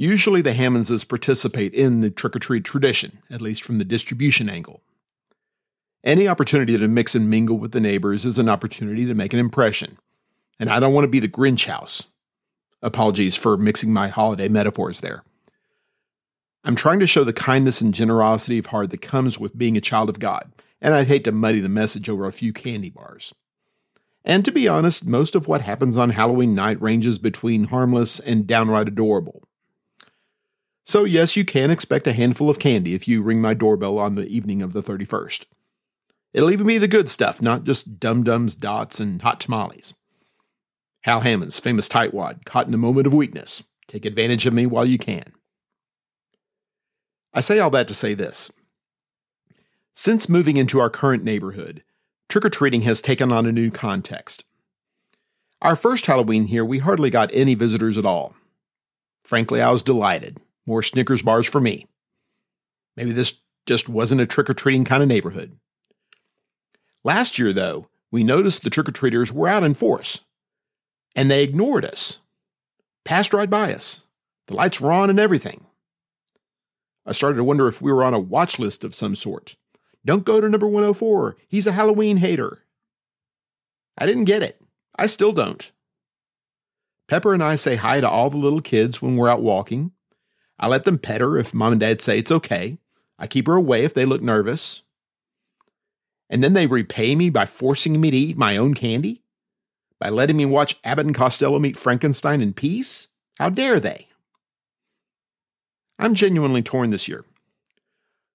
Usually, 0.00 0.42
the 0.42 0.52
Hammonses 0.52 1.04
participate 1.04 1.74
in 1.74 2.02
the 2.02 2.10
trick 2.10 2.36
or 2.36 2.38
treat 2.38 2.62
tradition, 2.62 3.18
at 3.28 3.42
least 3.42 3.64
from 3.64 3.78
the 3.78 3.84
distribution 3.84 4.48
angle. 4.48 4.80
Any 6.04 6.28
opportunity 6.28 6.78
to 6.78 6.86
mix 6.86 7.16
and 7.16 7.28
mingle 7.28 7.58
with 7.58 7.72
the 7.72 7.80
neighbors 7.80 8.24
is 8.24 8.38
an 8.38 8.48
opportunity 8.48 9.06
to 9.06 9.14
make 9.14 9.32
an 9.32 9.40
impression, 9.40 9.98
and 10.60 10.70
I 10.70 10.78
don't 10.78 10.92
want 10.92 11.04
to 11.04 11.08
be 11.08 11.18
the 11.18 11.28
Grinch 11.28 11.64
house. 11.64 12.08
Apologies 12.82 13.34
for 13.34 13.56
mixing 13.56 13.92
my 13.92 14.08
holiday 14.08 14.48
metaphors 14.48 15.00
there. 15.00 15.24
I'm 16.64 16.76
trying 16.76 17.00
to 17.00 17.06
show 17.06 17.24
the 17.24 17.32
kindness 17.32 17.80
and 17.80 17.94
generosity 17.94 18.58
of 18.58 18.66
heart 18.66 18.90
that 18.90 19.02
comes 19.02 19.38
with 19.38 19.58
being 19.58 19.76
a 19.76 19.80
child 19.80 20.08
of 20.08 20.18
God, 20.18 20.52
and 20.80 20.94
I'd 20.94 21.08
hate 21.08 21.24
to 21.24 21.32
muddy 21.32 21.60
the 21.60 21.68
message 21.68 22.08
over 22.08 22.26
a 22.26 22.32
few 22.32 22.52
candy 22.52 22.90
bars. 22.90 23.34
And 24.24 24.44
to 24.44 24.52
be 24.52 24.68
honest, 24.68 25.06
most 25.06 25.34
of 25.34 25.48
what 25.48 25.62
happens 25.62 25.96
on 25.96 26.10
Halloween 26.10 26.54
night 26.54 26.80
ranges 26.80 27.18
between 27.18 27.64
harmless 27.64 28.20
and 28.20 28.46
downright 28.46 28.88
adorable. 28.88 29.42
So, 30.84 31.04
yes, 31.04 31.36
you 31.36 31.44
can 31.44 31.70
expect 31.70 32.06
a 32.06 32.12
handful 32.12 32.48
of 32.48 32.58
candy 32.58 32.94
if 32.94 33.08
you 33.08 33.22
ring 33.22 33.40
my 33.40 33.54
doorbell 33.54 33.98
on 33.98 34.14
the 34.14 34.26
evening 34.26 34.62
of 34.62 34.72
the 34.72 34.82
31st. 34.82 35.46
It'll 36.32 36.50
even 36.50 36.66
be 36.66 36.78
the 36.78 36.88
good 36.88 37.08
stuff, 37.08 37.42
not 37.42 37.64
just 37.64 37.98
dum 37.98 38.22
dums, 38.22 38.54
dots, 38.54 39.00
and 39.00 39.20
hot 39.20 39.40
tamales. 39.40 39.94
Hal 41.02 41.20
Hammons' 41.20 41.60
famous 41.60 41.88
tightwad, 41.88 42.44
caught 42.44 42.66
in 42.66 42.74
a 42.74 42.78
moment 42.78 43.06
of 43.06 43.14
weakness. 43.14 43.64
Take 43.86 44.04
advantage 44.04 44.46
of 44.46 44.52
me 44.52 44.66
while 44.66 44.84
you 44.84 44.98
can. 44.98 45.32
I 47.32 47.40
say 47.40 47.58
all 47.58 47.70
that 47.70 47.88
to 47.88 47.94
say 47.94 48.14
this. 48.14 48.50
Since 49.94 50.28
moving 50.28 50.56
into 50.56 50.80
our 50.80 50.90
current 50.90 51.24
neighborhood, 51.24 51.82
trick 52.28 52.44
or 52.44 52.50
treating 52.50 52.82
has 52.82 53.00
taken 53.00 53.32
on 53.32 53.46
a 53.46 53.52
new 53.52 53.70
context. 53.70 54.44
Our 55.60 55.74
first 55.74 56.06
Halloween 56.06 56.46
here, 56.46 56.64
we 56.64 56.78
hardly 56.78 57.10
got 57.10 57.30
any 57.32 57.54
visitors 57.54 57.98
at 57.98 58.06
all. 58.06 58.34
Frankly, 59.22 59.60
I 59.60 59.70
was 59.70 59.82
delighted. 59.82 60.38
More 60.66 60.82
Snickers 60.82 61.22
bars 61.22 61.48
for 61.48 61.60
me. 61.60 61.86
Maybe 62.96 63.12
this 63.12 63.40
just 63.66 63.88
wasn't 63.88 64.20
a 64.20 64.26
trick 64.26 64.48
or 64.48 64.54
treating 64.54 64.84
kind 64.84 65.02
of 65.02 65.08
neighborhood. 65.08 65.58
Last 67.04 67.38
year, 67.38 67.52
though, 67.52 67.88
we 68.10 68.24
noticed 68.24 68.62
the 68.62 68.70
trick 68.70 68.88
or 68.88 68.92
treaters 68.92 69.32
were 69.32 69.48
out 69.48 69.64
in 69.64 69.74
force, 69.74 70.24
and 71.18 71.28
they 71.28 71.42
ignored 71.42 71.84
us, 71.84 72.20
passed 73.04 73.34
right 73.34 73.50
by 73.50 73.74
us. 73.74 74.04
The 74.46 74.54
lights 74.54 74.80
were 74.80 74.92
on 74.92 75.10
and 75.10 75.18
everything. 75.18 75.66
I 77.04 77.10
started 77.10 77.38
to 77.38 77.44
wonder 77.44 77.66
if 77.66 77.82
we 77.82 77.90
were 77.90 78.04
on 78.04 78.14
a 78.14 78.20
watch 78.20 78.60
list 78.60 78.84
of 78.84 78.94
some 78.94 79.16
sort. 79.16 79.56
Don't 80.04 80.24
go 80.24 80.40
to 80.40 80.48
number 80.48 80.68
104. 80.68 81.36
He's 81.48 81.66
a 81.66 81.72
Halloween 81.72 82.18
hater. 82.18 82.62
I 83.98 84.06
didn't 84.06 84.26
get 84.26 84.44
it. 84.44 84.62
I 84.96 85.06
still 85.06 85.32
don't. 85.32 85.72
Pepper 87.08 87.34
and 87.34 87.42
I 87.42 87.56
say 87.56 87.74
hi 87.74 88.00
to 88.00 88.08
all 88.08 88.30
the 88.30 88.36
little 88.36 88.60
kids 88.60 89.02
when 89.02 89.16
we're 89.16 89.28
out 89.28 89.42
walking. 89.42 89.90
I 90.56 90.68
let 90.68 90.84
them 90.84 90.98
pet 90.98 91.20
her 91.20 91.36
if 91.36 91.52
mom 91.52 91.72
and 91.72 91.80
dad 91.80 92.00
say 92.00 92.18
it's 92.20 92.30
okay. 92.30 92.78
I 93.18 93.26
keep 93.26 93.48
her 93.48 93.56
away 93.56 93.82
if 93.82 93.92
they 93.92 94.04
look 94.04 94.22
nervous. 94.22 94.84
And 96.30 96.44
then 96.44 96.52
they 96.52 96.68
repay 96.68 97.16
me 97.16 97.28
by 97.28 97.44
forcing 97.44 98.00
me 98.00 98.12
to 98.12 98.16
eat 98.16 98.38
my 98.38 98.56
own 98.56 98.74
candy? 98.74 99.24
By 100.00 100.10
letting 100.10 100.36
me 100.36 100.46
watch 100.46 100.78
Abbott 100.84 101.06
and 101.06 101.14
Costello 101.14 101.58
meet 101.58 101.76
Frankenstein 101.76 102.40
in 102.40 102.52
peace? 102.52 103.08
How 103.38 103.50
dare 103.50 103.80
they? 103.80 104.08
I'm 105.98 106.14
genuinely 106.14 106.62
torn 106.62 106.90
this 106.90 107.08
year. 107.08 107.24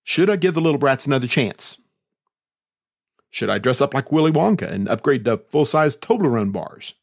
Should 0.03 0.29
I 0.29 0.36
give 0.36 0.53
the 0.53 0.62
little 0.62 0.77
brats 0.77 1.08
another 1.08 1.27
chance? 1.27 1.79
Should 3.29 3.50
I 3.50 3.58
dress 3.58 3.82
up 3.82 3.93
like 3.93 4.12
Willy 4.12 4.32
Wonka 4.32 4.70
and 4.70 4.89
upgrade 4.89 5.25
to 5.25 5.38
full 5.38 5.65
size 5.65 5.96
Toblerone 5.96 6.51
bars? 6.51 6.96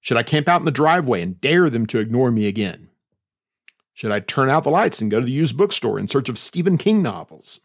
Should 0.00 0.18
I 0.18 0.22
camp 0.22 0.48
out 0.48 0.60
in 0.60 0.66
the 0.66 0.70
driveway 0.70 1.22
and 1.22 1.40
dare 1.40 1.68
them 1.68 1.86
to 1.86 1.98
ignore 1.98 2.30
me 2.30 2.46
again? 2.46 2.90
Should 3.94 4.12
I 4.12 4.20
turn 4.20 4.50
out 4.50 4.64
the 4.64 4.70
lights 4.70 5.00
and 5.00 5.10
go 5.10 5.20
to 5.20 5.26
the 5.26 5.32
used 5.32 5.56
bookstore 5.56 5.98
in 5.98 6.06
search 6.06 6.28
of 6.28 6.38
Stephen 6.38 6.76
King 6.76 7.02
novels? 7.02 7.60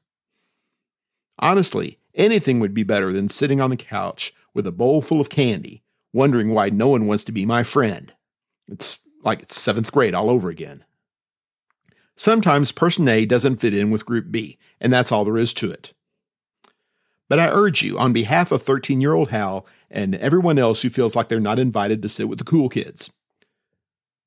Honestly, 1.37 1.99
anything 2.15 2.59
would 2.59 2.73
be 2.73 2.83
better 2.83 3.11
than 3.11 3.27
sitting 3.27 3.59
on 3.59 3.69
the 3.69 3.77
couch 3.77 4.33
with 4.53 4.67
a 4.67 4.71
bowl 4.71 5.01
full 5.01 5.21
of 5.21 5.29
candy, 5.29 5.83
wondering 6.13 6.49
why 6.49 6.69
no 6.69 6.89
one 6.89 7.07
wants 7.07 7.23
to 7.25 7.31
be 7.31 7.45
my 7.45 7.63
friend. 7.63 8.13
It's 8.67 8.99
like 9.23 9.41
it's 9.41 9.59
seventh 9.59 9.91
grade 9.91 10.13
all 10.13 10.29
over 10.29 10.49
again. 10.49 10.83
Sometimes 12.15 12.71
person 12.71 13.07
A 13.07 13.25
doesn't 13.25 13.57
fit 13.57 13.73
in 13.73 13.91
with 13.91 14.05
group 14.05 14.31
B, 14.31 14.57
and 14.79 14.91
that's 14.91 15.11
all 15.11 15.25
there 15.25 15.37
is 15.37 15.53
to 15.55 15.71
it. 15.71 15.93
But 17.27 17.39
I 17.39 17.49
urge 17.49 17.81
you, 17.81 17.97
on 17.97 18.11
behalf 18.11 18.51
of 18.51 18.61
13 18.61 18.99
year 18.99 19.13
old 19.13 19.29
Hal 19.29 19.65
and 19.89 20.15
everyone 20.15 20.59
else 20.59 20.81
who 20.81 20.89
feels 20.89 21.15
like 21.15 21.29
they're 21.29 21.39
not 21.39 21.59
invited 21.59 22.01
to 22.01 22.09
sit 22.09 22.27
with 22.27 22.39
the 22.39 22.45
cool 22.45 22.67
kids, 22.67 23.11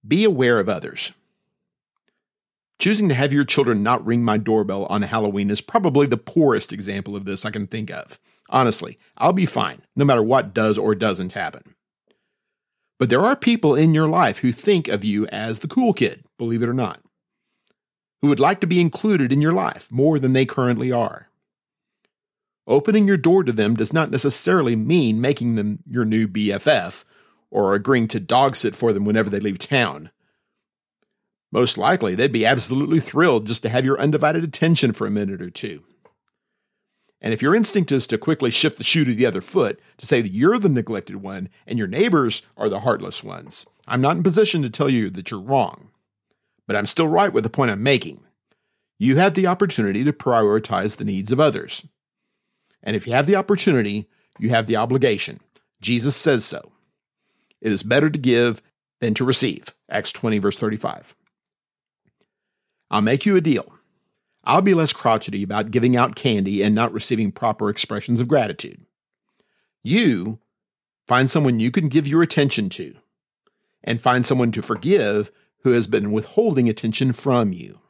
be 0.07 0.25
aware 0.25 0.59
of 0.59 0.69
others. 0.69 1.13
Choosing 2.79 3.09
to 3.09 3.15
have 3.15 3.33
your 3.33 3.45
children 3.45 3.83
not 3.83 4.05
ring 4.05 4.25
my 4.25 4.37
doorbell 4.37 4.87
on 4.87 5.03
Halloween 5.03 5.51
is 5.51 5.61
probably 5.61 6.07
the 6.07 6.17
poorest 6.17 6.73
example 6.73 7.15
of 7.15 7.25
this 7.25 7.45
I 7.45 7.51
can 7.51 7.67
think 7.67 7.91
of. 7.91 8.19
Honestly, 8.49 8.99
I'll 9.17 9.33
be 9.33 9.47
fine, 9.47 9.83
no 9.97 10.05
matter 10.05 10.23
what 10.23 10.55
does 10.55 10.79
or 10.79 10.95
doesn't 10.95 11.33
happen. 11.33 11.75
But 12.99 13.11
there 13.11 13.21
are 13.21 13.37
people 13.37 13.75
in 13.75 13.95
your 13.95 14.07
life 14.07 14.39
who 14.39 14.53
think 14.53 14.89
of 14.89 15.05
you 15.05 15.27
as 15.29 15.59
the 15.59 15.69
cool 15.69 15.93
kid, 15.93 16.25
believe 16.39 16.63
it 16.63 16.69
or 16.69 16.75
not, 16.75 17.01
who 18.23 18.29
would 18.29 18.41
like 18.41 18.61
to 18.61 18.67
be 18.67 18.81
included 18.81 19.33
in 19.33 19.41
your 19.41 19.53
life 19.53 19.91
more 19.91 20.19
than 20.19 20.33
they 20.33 20.47
currently 20.47 20.93
are. 20.93 21.29
Opening 22.67 23.07
your 23.07 23.17
door 23.19 23.45
to 23.45 23.53
them 23.53 23.75
does 23.75 23.93
not 23.93 24.11
necessarily 24.11 24.75
mean 24.75 25.21
making 25.21 25.55
them 25.55 25.81
your 25.87 26.05
new 26.05 26.27
BFF 26.27 27.05
or 27.51 27.75
agreeing 27.75 28.09
to 28.09 28.21
dog 28.21 28.57
sit 28.57 28.75
for 28.75 28.93
them 28.93 29.05
whenever 29.05 29.29
they 29.29 29.41
leave 29.41 29.59
town. 29.59 30.11
Most 31.53 31.77
likely, 31.77 32.15
they'd 32.15 32.33
be 32.33 32.47
absolutely 32.47 33.01
thrilled 33.01 33.47
just 33.47 33.63
to 33.63 33.69
have 33.69 33.85
your 33.85 34.01
undivided 34.01 34.43
attention 34.43 34.93
for 34.93 35.07
a 35.07 35.11
minute 35.11 35.43
or 35.43 35.51
two. 35.51 35.85
And 37.25 37.33
if 37.33 37.41
your 37.41 37.55
instinct 37.55 37.91
is 37.91 38.07
to 38.09 38.19
quickly 38.19 38.51
shift 38.51 38.77
the 38.77 38.85
shoe 38.85 39.07
to 39.07 39.15
the 39.15 39.25
other 39.25 39.41
foot, 39.41 39.81
to 39.97 40.05
say 40.05 40.21
that 40.21 40.33
you're 40.33 40.59
the 40.59 40.69
neglected 40.69 41.17
one 41.17 41.49
and 41.67 41.79
your 41.79 41.89
neighbors 41.89 42.43
are 42.55 42.69
the 42.69 42.81
heartless 42.81 43.25
ones, 43.25 43.65
I'm 43.89 44.03
not 44.03 44.19
in 44.19 44.23
position 44.23 44.61
to 44.61 44.69
tell 44.69 44.91
you 44.91 45.09
that 45.09 45.31
you're 45.31 45.41
wrong. 45.41 45.89
But 46.67 46.77
I'm 46.77 46.85
still 46.85 47.09
right 47.09 47.33
with 47.33 47.43
the 47.43 47.49
point 47.49 47.71
I'm 47.71 47.83
making. 47.83 48.21
You 48.99 49.17
have 49.17 49.33
the 49.33 49.47
opportunity 49.47 50.05
to 50.05 50.13
prioritize 50.13 50.99
the 50.99 51.05
needs 51.07 51.33
of 51.33 51.41
others. 51.41 51.87
And 52.83 52.95
if 52.95 53.07
you 53.07 53.15
have 53.15 53.27
the 53.27 53.37
opportunity, 53.37 54.07
you 54.39 54.51
have 54.51 54.67
the 54.67 54.77
obligation. 54.77 55.41
Jesus 55.81 56.15
says 56.15 56.45
so. 56.45 56.73
It 57.63 57.73
is 57.73 57.83
better 57.83 58.11
to 58.11 58.19
give 58.19 58.61
than 59.01 59.15
to 59.15 59.25
receive. 59.25 59.75
Acts 59.89 60.13
20, 60.13 60.41
verse 60.41 60.59
35. 60.59 61.17
I'll 62.91 63.01
make 63.01 63.25
you 63.25 63.35
a 63.37 63.41
deal. 63.41 63.74
I'll 64.47 64.63
be 64.63 64.75
less 64.75 64.93
crotchety 64.93 65.43
about 65.43 65.71
giving 65.71 65.97
out 65.97 66.17
candy 66.17 66.63
and 66.63 66.75
not 66.75 66.93
receiving 66.93 67.33
proper 67.33 67.71
expressions 67.71 68.21
of 68.21 68.29
gratitude. 68.29 68.85
You 69.83 70.39
find 71.07 71.31
someone 71.31 71.61
you 71.61 71.71
can 71.71 71.89
give 71.89 72.07
your 72.07 72.23
attention 72.23 72.69
to, 72.71 72.95
and 73.83 74.01
find 74.01 74.25
someone 74.25 74.53
to 74.53 74.63
forgive 74.63 75.31
who 75.63 75.71
has 75.71 75.87
been 75.87 76.13
withholding 76.13 76.69
attention 76.69 77.13
from 77.13 77.53
you. 77.53 77.81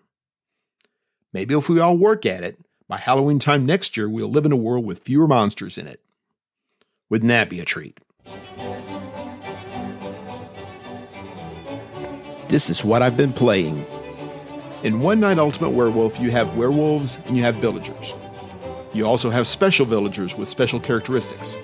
Maybe 1.32 1.54
if 1.54 1.68
we 1.68 1.80
all 1.80 1.96
work 1.96 2.26
at 2.26 2.44
it, 2.44 2.58
by 2.88 2.98
Halloween 2.98 3.38
time 3.38 3.64
next 3.66 3.96
year, 3.96 4.08
we'll 4.08 4.30
live 4.30 4.46
in 4.46 4.52
a 4.52 4.56
world 4.56 4.84
with 4.84 5.00
fewer 5.00 5.26
monsters 5.26 5.78
in 5.78 5.86
it. 5.86 6.00
Wouldn't 7.08 7.28
that 7.28 7.50
be 7.50 7.60
a 7.60 7.64
treat? 7.64 7.98
This 12.48 12.70
is 12.70 12.84
what 12.84 13.02
I've 13.02 13.16
been 13.16 13.32
playing 13.32 13.84
In 14.84 15.00
One 15.00 15.18
Night 15.18 15.38
Ultimate 15.38 15.70
Werewolf, 15.70 16.20
you 16.20 16.30
have 16.32 16.58
werewolves 16.58 17.18
and 17.24 17.38
you 17.38 17.42
have 17.42 17.54
villagers. 17.54 18.14
You 18.92 19.06
also 19.06 19.30
have 19.30 19.46
special 19.46 19.86
villagers 19.86 20.36
with 20.36 20.46
special 20.46 20.78
characteristics. 20.78 21.56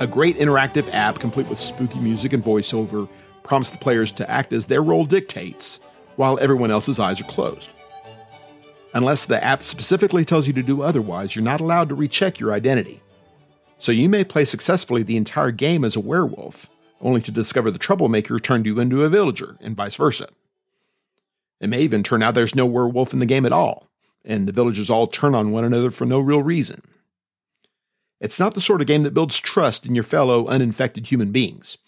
A 0.00 0.06
great 0.06 0.36
interactive 0.36 0.92
app, 0.92 1.20
complete 1.20 1.48
with 1.48 1.58
spooky 1.58 1.98
music 2.00 2.34
and 2.34 2.44
voiceover, 2.44 3.08
prompts 3.44 3.70
the 3.70 3.78
players 3.78 4.12
to 4.12 4.30
act 4.30 4.52
as 4.52 4.66
their 4.66 4.82
role 4.82 5.06
dictates 5.06 5.80
while 6.16 6.38
everyone 6.38 6.70
else's 6.70 7.00
eyes 7.00 7.18
are 7.18 7.24
closed. 7.24 7.72
Unless 8.92 9.24
the 9.24 9.42
app 9.42 9.62
specifically 9.62 10.26
tells 10.26 10.46
you 10.46 10.52
to 10.52 10.62
do 10.62 10.82
otherwise, 10.82 11.34
you're 11.34 11.42
not 11.42 11.62
allowed 11.62 11.88
to 11.88 11.94
recheck 11.94 12.38
your 12.38 12.52
identity. 12.52 13.02
So 13.78 13.90
you 13.90 14.06
may 14.10 14.22
play 14.22 14.44
successfully 14.44 15.02
the 15.02 15.16
entire 15.16 15.50
game 15.50 15.82
as 15.82 15.96
a 15.96 16.00
werewolf, 16.00 16.68
only 17.00 17.22
to 17.22 17.32
discover 17.32 17.70
the 17.70 17.78
troublemaker 17.78 18.38
turned 18.38 18.66
you 18.66 18.80
into 18.80 19.02
a 19.02 19.08
villager, 19.08 19.56
and 19.62 19.74
vice 19.74 19.96
versa. 19.96 20.28
It 21.60 21.68
may 21.68 21.82
even 21.82 22.02
turn 22.02 22.22
out 22.22 22.34
there's 22.34 22.54
no 22.54 22.66
werewolf 22.66 23.12
in 23.12 23.18
the 23.18 23.26
game 23.26 23.46
at 23.46 23.52
all, 23.52 23.88
and 24.24 24.46
the 24.46 24.52
villagers 24.52 24.90
all 24.90 25.06
turn 25.06 25.34
on 25.34 25.50
one 25.50 25.64
another 25.64 25.90
for 25.90 26.06
no 26.06 26.20
real 26.20 26.42
reason. 26.42 26.82
It's 28.20 28.40
not 28.40 28.54
the 28.54 28.60
sort 28.60 28.80
of 28.80 28.86
game 28.86 29.04
that 29.04 29.14
builds 29.14 29.38
trust 29.38 29.86
in 29.86 29.94
your 29.94 30.04
fellow 30.04 30.46
uninfected 30.46 31.06
human 31.06 31.30
beings. 31.30 31.78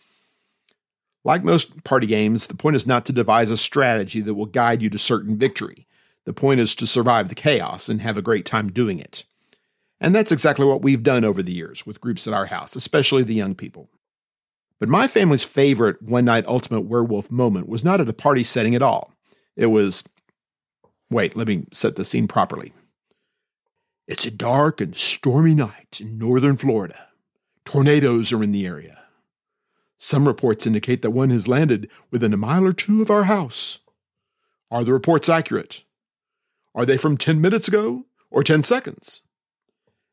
Like 1.24 1.44
most 1.44 1.84
party 1.84 2.06
games, 2.06 2.46
the 2.46 2.54
point 2.54 2.76
is 2.76 2.86
not 2.86 3.04
to 3.06 3.12
devise 3.12 3.50
a 3.50 3.56
strategy 3.56 4.20
that 4.22 4.34
will 4.34 4.46
guide 4.46 4.80
you 4.80 4.88
to 4.90 4.98
certain 4.98 5.36
victory. 5.36 5.86
The 6.24 6.32
point 6.32 6.60
is 6.60 6.74
to 6.76 6.86
survive 6.86 7.28
the 7.28 7.34
chaos 7.34 7.88
and 7.88 8.00
have 8.00 8.16
a 8.16 8.22
great 8.22 8.46
time 8.46 8.70
doing 8.70 8.98
it. 8.98 9.24
And 10.00 10.14
that's 10.14 10.32
exactly 10.32 10.64
what 10.64 10.82
we've 10.82 11.02
done 11.02 11.24
over 11.24 11.42
the 11.42 11.52
years 11.52 11.84
with 11.84 12.00
groups 12.00 12.26
at 12.26 12.32
our 12.32 12.46
house, 12.46 12.74
especially 12.74 13.22
the 13.22 13.34
young 13.34 13.54
people. 13.54 13.90
But 14.78 14.88
my 14.88 15.06
family's 15.06 15.44
favorite 15.44 16.00
one 16.00 16.24
night 16.24 16.46
ultimate 16.46 16.82
werewolf 16.82 17.30
moment 17.30 17.68
was 17.68 17.84
not 17.84 18.00
at 18.00 18.08
a 18.08 18.14
party 18.14 18.42
setting 18.42 18.74
at 18.74 18.82
all. 18.82 19.12
It 19.56 19.66
was. 19.66 20.04
Wait, 21.10 21.36
let 21.36 21.48
me 21.48 21.66
set 21.72 21.96
the 21.96 22.04
scene 22.04 22.28
properly. 22.28 22.72
It's 24.06 24.26
a 24.26 24.30
dark 24.30 24.80
and 24.80 24.96
stormy 24.96 25.54
night 25.54 26.00
in 26.00 26.18
northern 26.18 26.56
Florida. 26.56 27.08
Tornadoes 27.64 28.32
are 28.32 28.42
in 28.42 28.52
the 28.52 28.66
area. 28.66 28.98
Some 29.98 30.26
reports 30.26 30.66
indicate 30.66 31.02
that 31.02 31.10
one 31.10 31.30
has 31.30 31.46
landed 31.46 31.90
within 32.10 32.32
a 32.32 32.38
mile 32.38 32.66
or 32.66 32.72
two 32.72 33.02
of 33.02 33.10
our 33.10 33.24
house. 33.24 33.80
Are 34.70 34.82
the 34.82 34.92
reports 34.92 35.28
accurate? 35.28 35.84
Are 36.74 36.86
they 36.86 36.96
from 36.96 37.16
10 37.16 37.40
minutes 37.40 37.68
ago 37.68 38.06
or 38.30 38.42
10 38.42 38.62
seconds? 38.62 39.22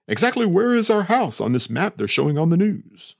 Exactly 0.07 0.45
where 0.45 0.73
is 0.73 0.89
our 0.89 1.03
house 1.03 1.39
on 1.39 1.53
this 1.53 1.69
map 1.69 1.97
they're 1.97 2.07
showing 2.07 2.37
on 2.37 2.49
the 2.49 2.57
news? 2.57 3.15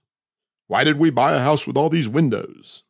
Why 0.67 0.83
did 0.83 0.99
we 0.99 1.09
buy 1.09 1.33
a 1.33 1.39
house 1.39 1.65
with 1.65 1.77
all 1.77 1.89
these 1.89 2.09
windows? 2.09 2.83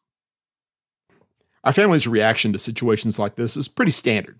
Our 1.67 1.73
family's 1.73 2.07
reaction 2.07 2.53
to 2.53 2.59
situations 2.59 3.19
like 3.19 3.35
this 3.35 3.57
is 3.57 3.67
pretty 3.67 3.91
standard. 3.91 4.39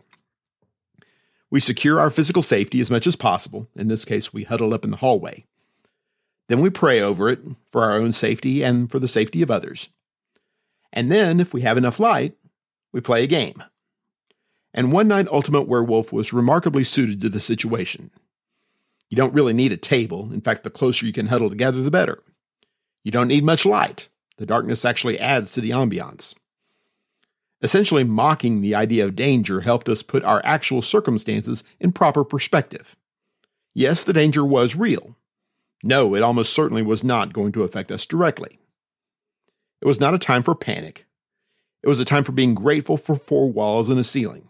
We 1.51 1.59
secure 1.59 1.99
our 1.99 2.09
physical 2.09 2.41
safety 2.41 2.79
as 2.79 2.89
much 2.89 3.05
as 3.05 3.17
possible. 3.17 3.67
In 3.75 3.89
this 3.89 4.05
case, 4.05 4.31
we 4.31 4.45
huddle 4.45 4.73
up 4.73 4.85
in 4.85 4.91
the 4.91 4.97
hallway. 4.97 5.43
Then 6.47 6.61
we 6.61 6.69
pray 6.69 7.01
over 7.01 7.27
it 7.27 7.41
for 7.69 7.83
our 7.83 7.97
own 7.97 8.13
safety 8.13 8.63
and 8.63 8.89
for 8.89 8.97
the 8.99 9.09
safety 9.09 9.41
of 9.41 9.51
others. 9.51 9.89
And 10.93 11.11
then, 11.11 11.41
if 11.41 11.53
we 11.53 11.63
have 11.63 11.77
enough 11.77 11.99
light, 11.99 12.37
we 12.93 13.01
play 13.01 13.25
a 13.25 13.27
game. 13.27 13.61
And 14.73 14.93
One 14.93 15.09
Night 15.09 15.27
Ultimate 15.27 15.67
Werewolf 15.67 16.13
was 16.13 16.31
remarkably 16.31 16.85
suited 16.85 17.19
to 17.19 17.27
the 17.27 17.41
situation. 17.41 18.09
You 19.09 19.17
don't 19.17 19.33
really 19.33 19.51
need 19.51 19.73
a 19.73 19.77
table. 19.77 20.31
In 20.31 20.39
fact, 20.39 20.63
the 20.63 20.69
closer 20.69 21.05
you 21.05 21.11
can 21.11 21.27
huddle 21.27 21.49
together, 21.49 21.81
the 21.81 21.91
better. 21.91 22.23
You 23.03 23.11
don't 23.11 23.27
need 23.27 23.43
much 23.43 23.65
light. 23.65 24.07
The 24.37 24.45
darkness 24.45 24.85
actually 24.85 25.19
adds 25.19 25.51
to 25.51 25.59
the 25.59 25.71
ambiance. 25.71 26.33
Essentially, 27.61 28.03
mocking 28.03 28.61
the 28.61 28.75
idea 28.75 29.05
of 29.05 29.15
danger 29.15 29.61
helped 29.61 29.89
us 29.89 30.03
put 30.03 30.23
our 30.23 30.41
actual 30.45 30.81
circumstances 30.81 31.63
in 31.79 31.91
proper 31.91 32.23
perspective. 32.23 32.95
Yes, 33.73 34.03
the 34.03 34.13
danger 34.13 34.45
was 34.45 34.75
real. 34.75 35.15
No, 35.83 36.15
it 36.15 36.23
almost 36.23 36.53
certainly 36.53 36.83
was 36.83 37.03
not 37.03 37.33
going 37.33 37.51
to 37.53 37.63
affect 37.63 37.91
us 37.91 38.05
directly. 38.05 38.59
It 39.81 39.87
was 39.87 39.99
not 39.99 40.13
a 40.13 40.19
time 40.19 40.43
for 40.43 40.55
panic. 40.55 41.05
It 41.83 41.89
was 41.89 41.99
a 41.99 42.05
time 42.05 42.23
for 42.23 42.31
being 42.31 42.55
grateful 42.55 42.97
for 42.97 43.15
four 43.15 43.51
walls 43.51 43.89
and 43.89 43.99
a 43.99 44.03
ceiling, 44.03 44.49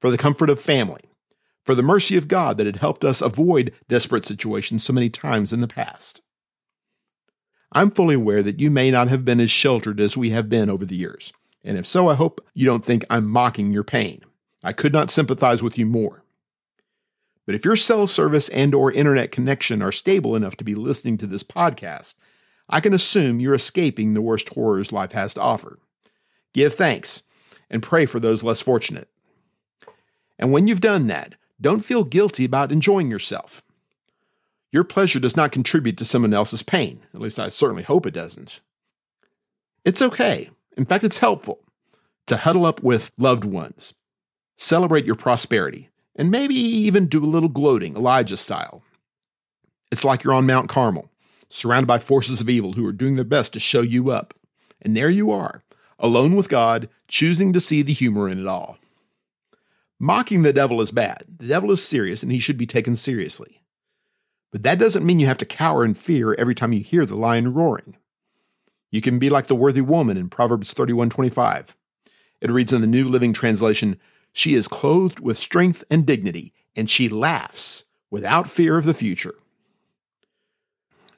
for 0.00 0.10
the 0.10 0.18
comfort 0.18 0.50
of 0.50 0.60
family, 0.60 1.00
for 1.64 1.74
the 1.74 1.82
mercy 1.82 2.16
of 2.16 2.28
God 2.28 2.58
that 2.58 2.66
had 2.66 2.76
helped 2.76 3.04
us 3.04 3.22
avoid 3.22 3.72
desperate 3.88 4.24
situations 4.24 4.84
so 4.84 4.92
many 4.92 5.08
times 5.08 5.52
in 5.52 5.60
the 5.60 5.68
past. 5.68 6.20
I'm 7.72 7.90
fully 7.90 8.14
aware 8.14 8.42
that 8.42 8.60
you 8.60 8.70
may 8.70 8.90
not 8.90 9.08
have 9.08 9.24
been 9.24 9.40
as 9.40 9.50
sheltered 9.50 10.00
as 10.00 10.16
we 10.16 10.30
have 10.30 10.48
been 10.48 10.70
over 10.70 10.84
the 10.84 10.96
years. 10.96 11.32
And 11.64 11.76
if 11.76 11.86
so, 11.86 12.08
I 12.08 12.14
hope 12.14 12.44
you 12.54 12.66
don't 12.66 12.84
think 12.84 13.04
I'm 13.10 13.26
mocking 13.26 13.72
your 13.72 13.84
pain. 13.84 14.22
I 14.62 14.72
could 14.72 14.92
not 14.92 15.10
sympathize 15.10 15.62
with 15.62 15.76
you 15.78 15.86
more. 15.86 16.22
But 17.44 17.54
if 17.54 17.64
your 17.64 17.76
cell 17.76 18.06
service 18.06 18.48
and 18.48 18.74
or 18.74 18.90
internet 18.90 19.30
connection 19.30 19.80
are 19.80 19.92
stable 19.92 20.34
enough 20.34 20.56
to 20.56 20.64
be 20.64 20.74
listening 20.74 21.16
to 21.18 21.26
this 21.26 21.44
podcast, 21.44 22.14
I 22.68 22.80
can 22.80 22.92
assume 22.92 23.38
you're 23.38 23.54
escaping 23.54 24.14
the 24.14 24.22
worst 24.22 24.48
horrors 24.50 24.92
life 24.92 25.12
has 25.12 25.34
to 25.34 25.40
offer. 25.40 25.78
Give 26.52 26.74
thanks 26.74 27.22
and 27.70 27.82
pray 27.82 28.06
for 28.06 28.18
those 28.18 28.42
less 28.42 28.60
fortunate. 28.60 29.08
And 30.38 30.52
when 30.52 30.66
you've 30.66 30.80
done 30.80 31.06
that, 31.06 31.34
don't 31.60 31.84
feel 31.84 32.04
guilty 32.04 32.44
about 32.44 32.72
enjoying 32.72 33.10
yourself. 33.10 33.62
Your 34.72 34.84
pleasure 34.84 35.20
does 35.20 35.36
not 35.36 35.52
contribute 35.52 35.96
to 35.98 36.04
someone 36.04 36.34
else's 36.34 36.62
pain. 36.62 37.00
At 37.14 37.20
least 37.20 37.38
I 37.38 37.48
certainly 37.48 37.84
hope 37.84 38.04
it 38.06 38.10
doesn't. 38.12 38.60
It's 39.84 40.02
okay. 40.02 40.50
In 40.76 40.84
fact, 40.84 41.04
it's 41.04 41.18
helpful 41.18 41.60
to 42.26 42.36
huddle 42.36 42.66
up 42.66 42.82
with 42.82 43.10
loved 43.16 43.44
ones, 43.44 43.94
celebrate 44.56 45.04
your 45.04 45.14
prosperity, 45.14 45.90
and 46.16 46.30
maybe 46.30 46.54
even 46.54 47.06
do 47.06 47.24
a 47.24 47.26
little 47.26 47.48
gloating, 47.48 47.96
Elijah 47.96 48.36
style. 48.36 48.82
It's 49.92 50.04
like 50.04 50.24
you're 50.24 50.32
on 50.34 50.46
Mount 50.46 50.68
Carmel, 50.68 51.10
surrounded 51.48 51.86
by 51.86 51.98
forces 51.98 52.40
of 52.40 52.48
evil 52.48 52.72
who 52.72 52.86
are 52.86 52.92
doing 52.92 53.14
their 53.16 53.24
best 53.24 53.52
to 53.52 53.60
show 53.60 53.82
you 53.82 54.10
up. 54.10 54.34
And 54.82 54.96
there 54.96 55.10
you 55.10 55.30
are, 55.30 55.62
alone 55.98 56.36
with 56.36 56.48
God, 56.48 56.88
choosing 57.08 57.52
to 57.52 57.60
see 57.60 57.82
the 57.82 57.92
humor 57.92 58.28
in 58.28 58.38
it 58.38 58.46
all. 58.46 58.78
Mocking 59.98 60.42
the 60.42 60.52
devil 60.52 60.80
is 60.80 60.90
bad. 60.90 61.24
The 61.38 61.48
devil 61.48 61.70
is 61.70 61.82
serious 61.82 62.22
and 62.22 62.30
he 62.30 62.38
should 62.38 62.58
be 62.58 62.66
taken 62.66 62.96
seriously. 62.96 63.62
But 64.52 64.62
that 64.62 64.78
doesn't 64.78 65.04
mean 65.06 65.20
you 65.20 65.26
have 65.26 65.38
to 65.38 65.46
cower 65.46 65.84
in 65.84 65.94
fear 65.94 66.34
every 66.34 66.54
time 66.54 66.72
you 66.72 66.80
hear 66.80 67.06
the 67.06 67.16
lion 67.16 67.54
roaring. 67.54 67.96
You 68.96 69.02
can 69.02 69.18
be 69.18 69.28
like 69.28 69.46
the 69.46 69.54
worthy 69.54 69.82
woman 69.82 70.16
in 70.16 70.30
Proverbs 70.30 70.72
31:25. 70.72 71.76
It 72.40 72.50
reads 72.50 72.72
in 72.72 72.80
the 72.80 72.86
New 72.86 73.06
Living 73.06 73.34
Translation, 73.34 74.00
"She 74.32 74.54
is 74.54 74.68
clothed 74.68 75.20
with 75.20 75.38
strength 75.38 75.84
and 75.90 76.06
dignity, 76.06 76.54
and 76.74 76.88
she 76.88 77.10
laughs 77.10 77.84
without 78.10 78.48
fear 78.48 78.78
of 78.78 78.86
the 78.86 78.94
future." 78.94 79.34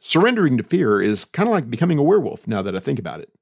Surrendering 0.01 0.57
to 0.57 0.65
fear 0.65 1.01
is 1.01 1.25
kind 1.25 1.49
of 1.49 1.53
like 1.53 1.71
becoming 1.71 1.99
a 1.99 2.03
werewolf 2.03 2.49
now 2.49 2.63
that 2.63 2.75
I 2.75 2.81
think 2.81 2.99
about 2.99 3.21
it. 3.21 3.33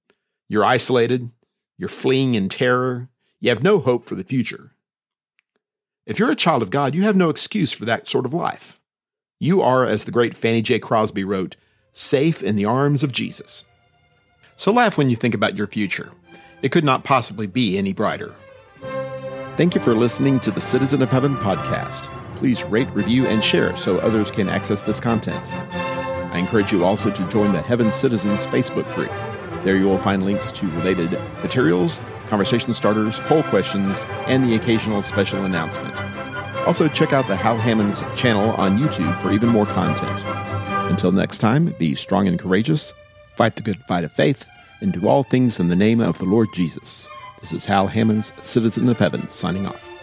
You're 0.50 0.66
isolated, 0.66 1.30
you're 1.78 1.88
fleeing 1.88 2.34
in 2.34 2.50
terror, 2.50 3.08
you 3.40 3.48
have 3.48 3.62
no 3.62 3.78
hope 3.78 4.04
for 4.04 4.16
the 4.16 4.22
future. 4.22 4.72
If 6.04 6.18
you're 6.18 6.30
a 6.30 6.36
child 6.36 6.60
of 6.60 6.68
God, 6.68 6.94
you 6.94 7.04
have 7.04 7.16
no 7.16 7.30
excuse 7.30 7.72
for 7.72 7.86
that 7.86 8.06
sort 8.06 8.26
of 8.26 8.34
life. 8.34 8.82
You 9.40 9.62
are, 9.62 9.86
as 9.86 10.04
the 10.04 10.12
great 10.12 10.36
Fanny 10.36 10.60
J. 10.60 10.78
Crosby 10.78 11.24
wrote, 11.24 11.56
safe 11.90 12.42
in 12.42 12.56
the 12.56 12.66
arms 12.66 13.02
of 13.02 13.12
Jesus. 13.12 13.64
So 14.56 14.72
laugh 14.72 14.96
when 14.96 15.10
you 15.10 15.16
think 15.16 15.34
about 15.34 15.54
your 15.54 15.66
future. 15.66 16.10
It 16.62 16.72
could 16.72 16.84
not 16.84 17.04
possibly 17.04 17.46
be 17.46 17.76
any 17.76 17.92
brighter. 17.92 18.34
Thank 19.56 19.74
you 19.74 19.80
for 19.80 19.94
listening 19.94 20.40
to 20.40 20.50
the 20.50 20.60
Citizen 20.60 21.02
of 21.02 21.10
Heaven 21.10 21.36
podcast. 21.36 22.10
Please 22.36 22.64
rate, 22.64 22.88
review, 22.90 23.26
and 23.26 23.44
share 23.44 23.76
so 23.76 23.98
others 23.98 24.30
can 24.30 24.48
access 24.48 24.82
this 24.82 25.00
content. 25.00 25.46
I 26.32 26.38
encourage 26.38 26.72
you 26.72 26.84
also 26.84 27.10
to 27.10 27.28
join 27.28 27.52
the 27.52 27.62
Heaven 27.62 27.92
Citizens 27.92 28.46
Facebook 28.46 28.92
group. 28.94 29.10
There 29.64 29.76
you 29.76 29.84
will 29.84 29.98
find 29.98 30.24
links 30.24 30.50
to 30.52 30.66
related 30.72 31.12
materials, 31.42 32.00
conversation 32.26 32.72
starters, 32.72 33.20
poll 33.20 33.42
questions, 33.44 34.04
and 34.26 34.44
the 34.44 34.54
occasional 34.54 35.02
special 35.02 35.44
announcement. 35.44 35.98
Also, 36.66 36.88
check 36.88 37.12
out 37.12 37.28
the 37.28 37.36
Hal 37.36 37.58
Hammons 37.58 38.02
channel 38.14 38.50
on 38.56 38.78
YouTube 38.78 39.18
for 39.20 39.32
even 39.32 39.48
more 39.48 39.66
content. 39.66 40.24
Until 40.90 41.12
next 41.12 41.38
time, 41.38 41.74
be 41.78 41.94
strong 41.94 42.26
and 42.26 42.38
courageous 42.38 42.94
fight 43.36 43.56
the 43.56 43.62
good 43.62 43.82
fight 43.86 44.04
of 44.04 44.12
faith, 44.12 44.44
and 44.80 44.92
do 44.92 45.06
all 45.06 45.22
things 45.22 45.60
in 45.60 45.68
the 45.68 45.76
name 45.76 46.00
of 46.00 46.18
the 46.18 46.24
Lord 46.24 46.48
Jesus. 46.54 47.08
This 47.40 47.52
is 47.52 47.66
Hal 47.66 47.88
Hammons, 47.88 48.32
Citizen 48.42 48.88
of 48.88 48.98
Heaven, 48.98 49.28
signing 49.28 49.66
off. 49.66 49.95